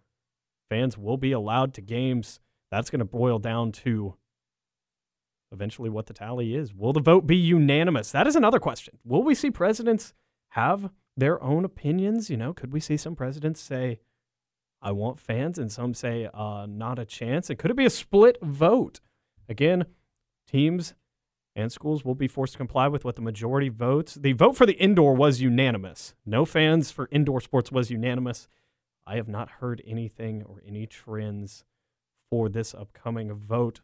fans 0.70 0.98
will 0.98 1.18
be 1.18 1.32
allowed 1.32 1.74
to 1.76 1.82
games. 1.82 2.40
That's 2.72 2.90
going 2.90 3.00
to 3.00 3.06
boil 3.06 3.40
down 3.40 3.72
to 3.74 4.16
eventually 5.52 5.90
what 5.90 6.08
the 6.08 6.14
tally 6.14 6.56
is. 6.56 6.74
Will 6.74 6.94
the 6.94 7.00
vote 7.00 7.26
be 7.26 7.36
unanimous? 7.36 8.12
That 8.12 8.28
is 8.28 8.36
another 8.36 8.60
question. 8.60 8.98
Will 9.04 9.24
we 9.24 9.36
see 9.36 9.52
presidents 9.52 10.14
have 10.50 10.90
their 11.16 11.42
own 11.42 11.66
opinions? 11.66 12.30
You 12.30 12.38
know, 12.38 12.54
could 12.54 12.74
we 12.74 12.80
see 12.80 12.98
some 12.98 13.16
presidents 13.16 13.62
say, 13.62 14.00
I 14.82 14.92
want 14.92 15.20
fans, 15.20 15.58
and 15.58 15.72
some 15.72 15.94
say, 15.94 16.30
uh, 16.34 16.68
not 16.70 17.00
a 17.00 17.06
chance? 17.06 17.50
And 17.50 17.58
could 17.58 17.72
it 17.72 17.78
be 17.78 17.86
a 17.86 17.90
split 17.90 18.38
vote? 18.42 19.00
Again, 19.50 19.86
teams 20.48 20.94
and 21.56 21.72
schools 21.72 22.06
will 22.06 22.16
be 22.16 22.28
forced 22.28 22.54
to 22.54 22.58
comply 22.58 22.88
with 22.88 23.04
what 23.04 23.16
the 23.16 23.22
majority 23.22 23.70
votes. 23.70 24.14
The 24.14 24.34
vote 24.34 24.56
for 24.56 24.68
the 24.68 24.78
indoor 24.78 25.16
was 25.16 25.42
unanimous. 25.42 26.14
No 26.26 26.46
fans 26.46 26.92
for 26.92 27.10
indoor 27.12 27.42
sports 27.42 27.72
was 27.72 27.90
unanimous. 27.90 28.48
I 29.08 29.16
have 29.16 29.28
not 29.28 29.50
heard 29.50 29.82
anything 29.88 30.44
or 30.44 30.62
any 30.68 30.86
trends 30.86 31.64
for 32.30 32.48
this 32.48 32.76
upcoming 32.76 33.34
vote. 33.34 33.82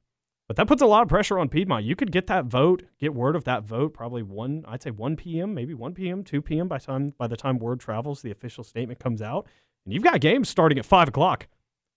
But 0.47 0.57
that 0.57 0.67
puts 0.67 0.81
a 0.81 0.85
lot 0.85 1.03
of 1.03 1.07
pressure 1.07 1.39
on 1.39 1.47
Piedmont. 1.47 1.85
You 1.85 1.95
could 1.95 2.11
get 2.11 2.27
that 2.27 2.45
vote, 2.45 2.83
get 2.99 3.13
word 3.13 3.35
of 3.35 3.45
that 3.45 3.63
vote, 3.63 3.93
probably 3.93 4.23
one, 4.23 4.65
I'd 4.67 4.83
say 4.83 4.91
1 4.91 5.15
p.m., 5.15 5.53
maybe 5.53 5.73
1 5.73 5.93
p.m., 5.93 6.23
2 6.23 6.41
p.m. 6.41 6.67
by 6.67 6.79
time 6.79 7.13
by 7.17 7.27
the 7.27 7.37
time 7.37 7.59
word 7.59 7.79
travels, 7.79 8.21
the 8.21 8.31
official 8.31 8.63
statement 8.63 8.99
comes 8.99 9.21
out, 9.21 9.47
and 9.85 9.93
you've 9.93 10.03
got 10.03 10.19
games 10.19 10.49
starting 10.49 10.77
at 10.77 10.85
five 10.85 11.07
o'clock 11.07 11.47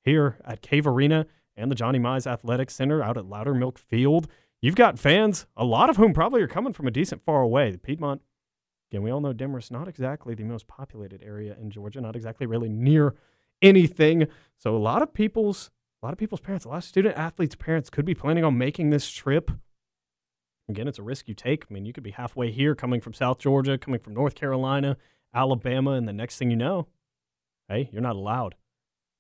here 0.05 0.39
at 0.45 0.63
Cave 0.63 0.87
Arena 0.87 1.27
and 1.57 1.71
the 1.71 1.75
Johnny 1.75 1.99
Mize 1.99 2.27
Athletic 2.27 2.71
Center 2.71 3.03
out 3.03 3.17
at 3.17 3.25
Loudermilk 3.25 3.79
Field. 3.79 4.29
You've 4.63 4.77
got 4.77 4.99
fans, 4.99 5.47
a 5.57 5.65
lot 5.65 5.91
of 5.91 5.97
whom 5.97 6.13
probably 6.15 6.41
are 6.43 6.49
coming 6.49 6.73
from 6.73 6.87
a 6.87 6.91
decent 6.91 7.25
far 7.25 7.43
away. 7.43 7.73
The 7.73 7.79
Piedmont, 7.79 8.23
again, 8.91 9.03
we 9.03 9.11
all 9.11 9.21
know 9.21 9.33
Demorest 9.33 9.71
not 9.71 9.89
exactly 9.89 10.35
the 10.35 10.45
most 10.45 10.69
populated 10.69 11.23
area 11.23 11.57
in 11.61 11.71
Georgia, 11.71 12.01
not 12.01 12.17
exactly 12.17 12.47
really 12.47 12.69
near 12.69 13.15
anything. 13.61 14.29
So 14.59 14.77
a 14.77 14.79
lot 14.79 15.03
of 15.03 15.13
people's 15.13 15.71
a 16.07 16.09
lot 16.09 16.13
of 16.13 16.19
people's 16.19 16.41
parents, 16.41 16.65
a 16.65 16.69
lot 16.69 16.77
of 16.77 16.85
student 16.85 17.17
athletes' 17.17 17.57
parents 17.57 17.91
could 17.91 18.05
be 18.05 18.15
planning 18.15 18.45
on 18.45 18.57
making 18.57 18.91
this 18.91 19.11
trip. 19.11 19.51
Again, 20.69 20.87
it's 20.87 21.01
a 21.01 21.03
risk 21.03 21.27
you 21.27 21.35
take. 21.35 21.65
I 21.69 21.75
mean, 21.75 21.85
you 21.85 21.93
could 21.93 22.05
be 22.05 22.13
halfway 22.13 22.53
here 22.53 22.77
coming 22.77 23.01
from 23.01 23.13
South 23.13 23.39
Georgia, 23.39 23.77
coming 23.77 23.99
from 23.99 24.15
North 24.15 24.37
Carolina, 24.37 24.99
Alabama, 25.35 25.93
and 25.93 26.07
the 26.07 26.13
next 26.13 26.39
thing 26.39 26.49
you 26.49 26.57
know, 26.57 26.87
hey, 27.69 27.91
you're 27.93 28.03
not 28.03 28.15
allowed. 28.15 28.55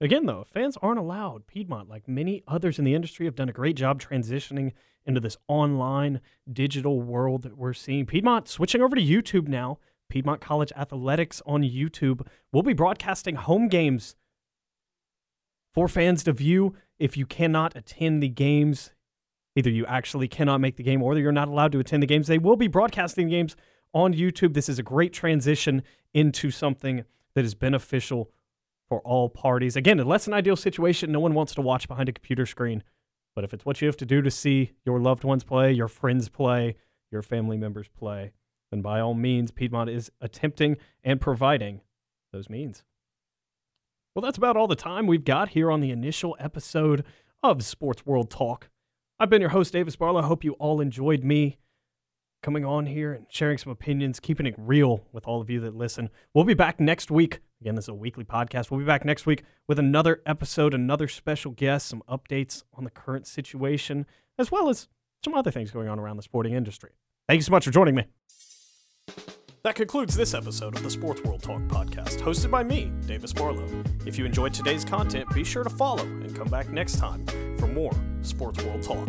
Again, 0.01 0.27
though, 0.27 0.46
fans 0.49 0.79
aren't 0.81 1.01
allowed. 1.01 1.49
Piedmont, 1.49 1.88
like 1.88 2.07
many 2.07 2.44
others 2.46 2.79
in 2.79 2.85
the 2.85 2.94
industry, 2.94 3.27
have 3.27 3.35
done 3.35 3.49
a 3.49 3.53
great 3.53 3.75
job 3.75 4.01
transitioning 4.01 4.70
into 5.05 5.18
this 5.18 5.37
online 5.49 6.20
digital 6.53 7.03
world 7.03 7.42
that 7.42 7.59
we're 7.59 7.72
seeing. 7.72 8.07
Piedmont 8.07 8.46
switching 8.46 8.81
over 8.81 8.94
to 8.94 9.03
YouTube 9.03 9.49
now. 9.49 9.81
Piedmont 10.09 10.40
College 10.40 10.72
Athletics 10.77 11.42
on 11.46 11.64
YouTube. 11.64 12.25
We'll 12.53 12.62
be 12.62 12.75
broadcasting 12.75 13.35
home 13.35 13.66
games 13.66 14.14
for 15.77 15.87
fans 15.87 16.25
to 16.25 16.33
view. 16.33 16.75
If 16.99 17.17
you 17.17 17.27
cannot 17.27 17.77
attend 17.77 18.23
the 18.23 18.29
games, 18.29 18.93
either 19.55 19.71
you 19.71 19.85
actually 19.87 20.27
cannot 20.27 20.61
make 20.61 20.77
the 20.77 20.83
game 20.83 21.03
or 21.03 21.17
you're 21.19 21.31
not 21.31 21.49
allowed 21.49 21.71
to 21.73 21.79
attend 21.79 22.03
the 22.03 22.07
games, 22.07 22.27
they 22.27 22.39
will 22.39 22.57
be 22.57 22.67
broadcasting 22.67 23.29
games 23.29 23.55
on 23.93 24.15
YouTube. 24.15 24.55
This 24.55 24.71
is 24.71 24.79
a 24.79 24.83
great 24.83 25.12
transition 25.12 25.83
into 26.15 26.51
something 26.51 27.05
that 27.35 27.45
is 27.45 27.55
beneficial 27.55 28.31
for 28.89 29.01
all 29.01 29.29
parties. 29.29 29.77
Again, 29.77 30.01
a 30.01 30.05
less 30.05 30.25
than 30.25 30.33
ideal 30.33 30.57
situation. 30.57 31.12
No 31.12 31.21
one 31.21 31.35
wants 31.35 31.55
to 31.57 31.61
watch 31.61 31.87
behind 31.87 32.09
a 32.09 32.12
computer 32.12 32.47
screen. 32.47 32.83
But 33.35 33.45
if 33.45 33.53
it's 33.53 33.67
what 33.67 33.83
you 33.83 33.87
have 33.87 33.99
to 33.99 34.07
do 34.07 34.23
to 34.23 34.31
see 34.31 34.73
your 34.87 34.99
loved 34.99 35.25
ones 35.25 35.45
play, 35.45 35.73
your 35.73 35.89
friends 35.89 36.31
play, 36.31 36.77
your 37.12 37.21
family 37.21 37.59
members 37.59 37.89
play, 37.89 38.33
then 38.71 38.81
by 38.81 39.01
all 39.01 39.12
means, 39.12 39.51
Piedmont 39.51 39.91
is 39.91 40.11
attempting 40.23 40.79
and 41.05 41.21
providing 41.21 41.83
those 42.33 42.49
means. 42.49 42.83
Well, 44.16 44.22
that's 44.22 44.38
about 44.38 44.57
all 44.57 44.66
the 44.66 44.74
time 44.74 45.07
we've 45.07 45.26
got 45.26 45.50
here 45.50 45.70
on 45.70 45.83
the 45.83 45.90
initial 45.90 46.38
episode 46.40 47.05
of 47.42 47.62
Sports 47.62 48.07
World 48.07 48.31
Talk. 48.31 48.70
I've 49.20 49.29
been 49.29 49.42
your 49.42 49.50
host, 49.50 49.74
Davis 49.74 49.94
Barlow. 49.94 50.22
I 50.22 50.26
hope 50.26 50.42
you 50.42 50.52
all 50.52 50.81
enjoyed 50.81 51.22
me 51.22 51.59
coming 52.42 52.64
on 52.64 52.87
here 52.87 53.12
and 53.12 53.26
sharing 53.29 53.59
some 53.59 53.70
opinions, 53.70 54.18
keeping 54.18 54.46
it 54.46 54.55
real 54.57 55.05
with 55.12 55.26
all 55.26 55.42
of 55.42 55.50
you 55.50 55.61
that 55.61 55.76
listen. 55.76 56.09
We'll 56.33 56.46
be 56.46 56.55
back 56.55 56.81
next 56.81 57.11
week. 57.11 57.40
Again, 57.61 57.74
this 57.74 57.85
is 57.85 57.90
a 57.90 57.94
weekly 57.94 58.24
podcast. 58.24 58.70
We'll 58.70 58.81
be 58.81 58.87
back 58.87 59.05
next 59.05 59.26
week 59.26 59.42
with 59.68 59.79
another 59.79 60.22
episode, 60.24 60.72
another 60.72 61.09
special 61.09 61.52
guest, 61.52 61.87
some 61.87 62.02
updates 62.09 62.62
on 62.72 62.85
the 62.85 62.90
current 62.90 63.26
situation, 63.26 64.07
as 64.38 64.50
well 64.50 64.70
as 64.70 64.88
some 65.22 65.35
other 65.35 65.50
things 65.50 65.70
going 65.70 65.88
on 65.88 65.98
around 65.98 66.16
the 66.16 66.22
sporting 66.22 66.55
industry. 66.55 66.92
Thank 67.29 67.40
you 67.40 67.42
so 67.42 67.52
much 67.52 67.66
for 67.66 67.70
joining 67.70 67.94
me. 67.94 68.05
That 69.66 69.74
concludes 69.74 70.14
this 70.14 70.33
episode 70.33 70.76
of 70.76 70.85
the 70.85 70.90
Sports 70.90 71.24
World 71.24 71.42
Talk 71.42 71.61
podcast, 71.62 72.20
hosted 72.20 72.52
by 72.52 72.62
me, 72.62 72.92
Davis 73.05 73.33
Barlow. 73.33 73.66
If 74.07 74.16
you 74.16 74.24
enjoyed 74.24 74.55
today's 74.55 74.85
content, 74.85 75.29
be 75.35 75.42
sure 75.42 75.64
to 75.64 75.70
follow 75.70 76.05
and 76.05 76.33
come 76.37 76.46
back 76.46 76.68
next 76.68 77.00
time 77.00 77.26
for 77.59 77.66
more 77.66 77.90
Sports 78.22 78.62
World 78.62 78.85
Talk. 78.85 79.09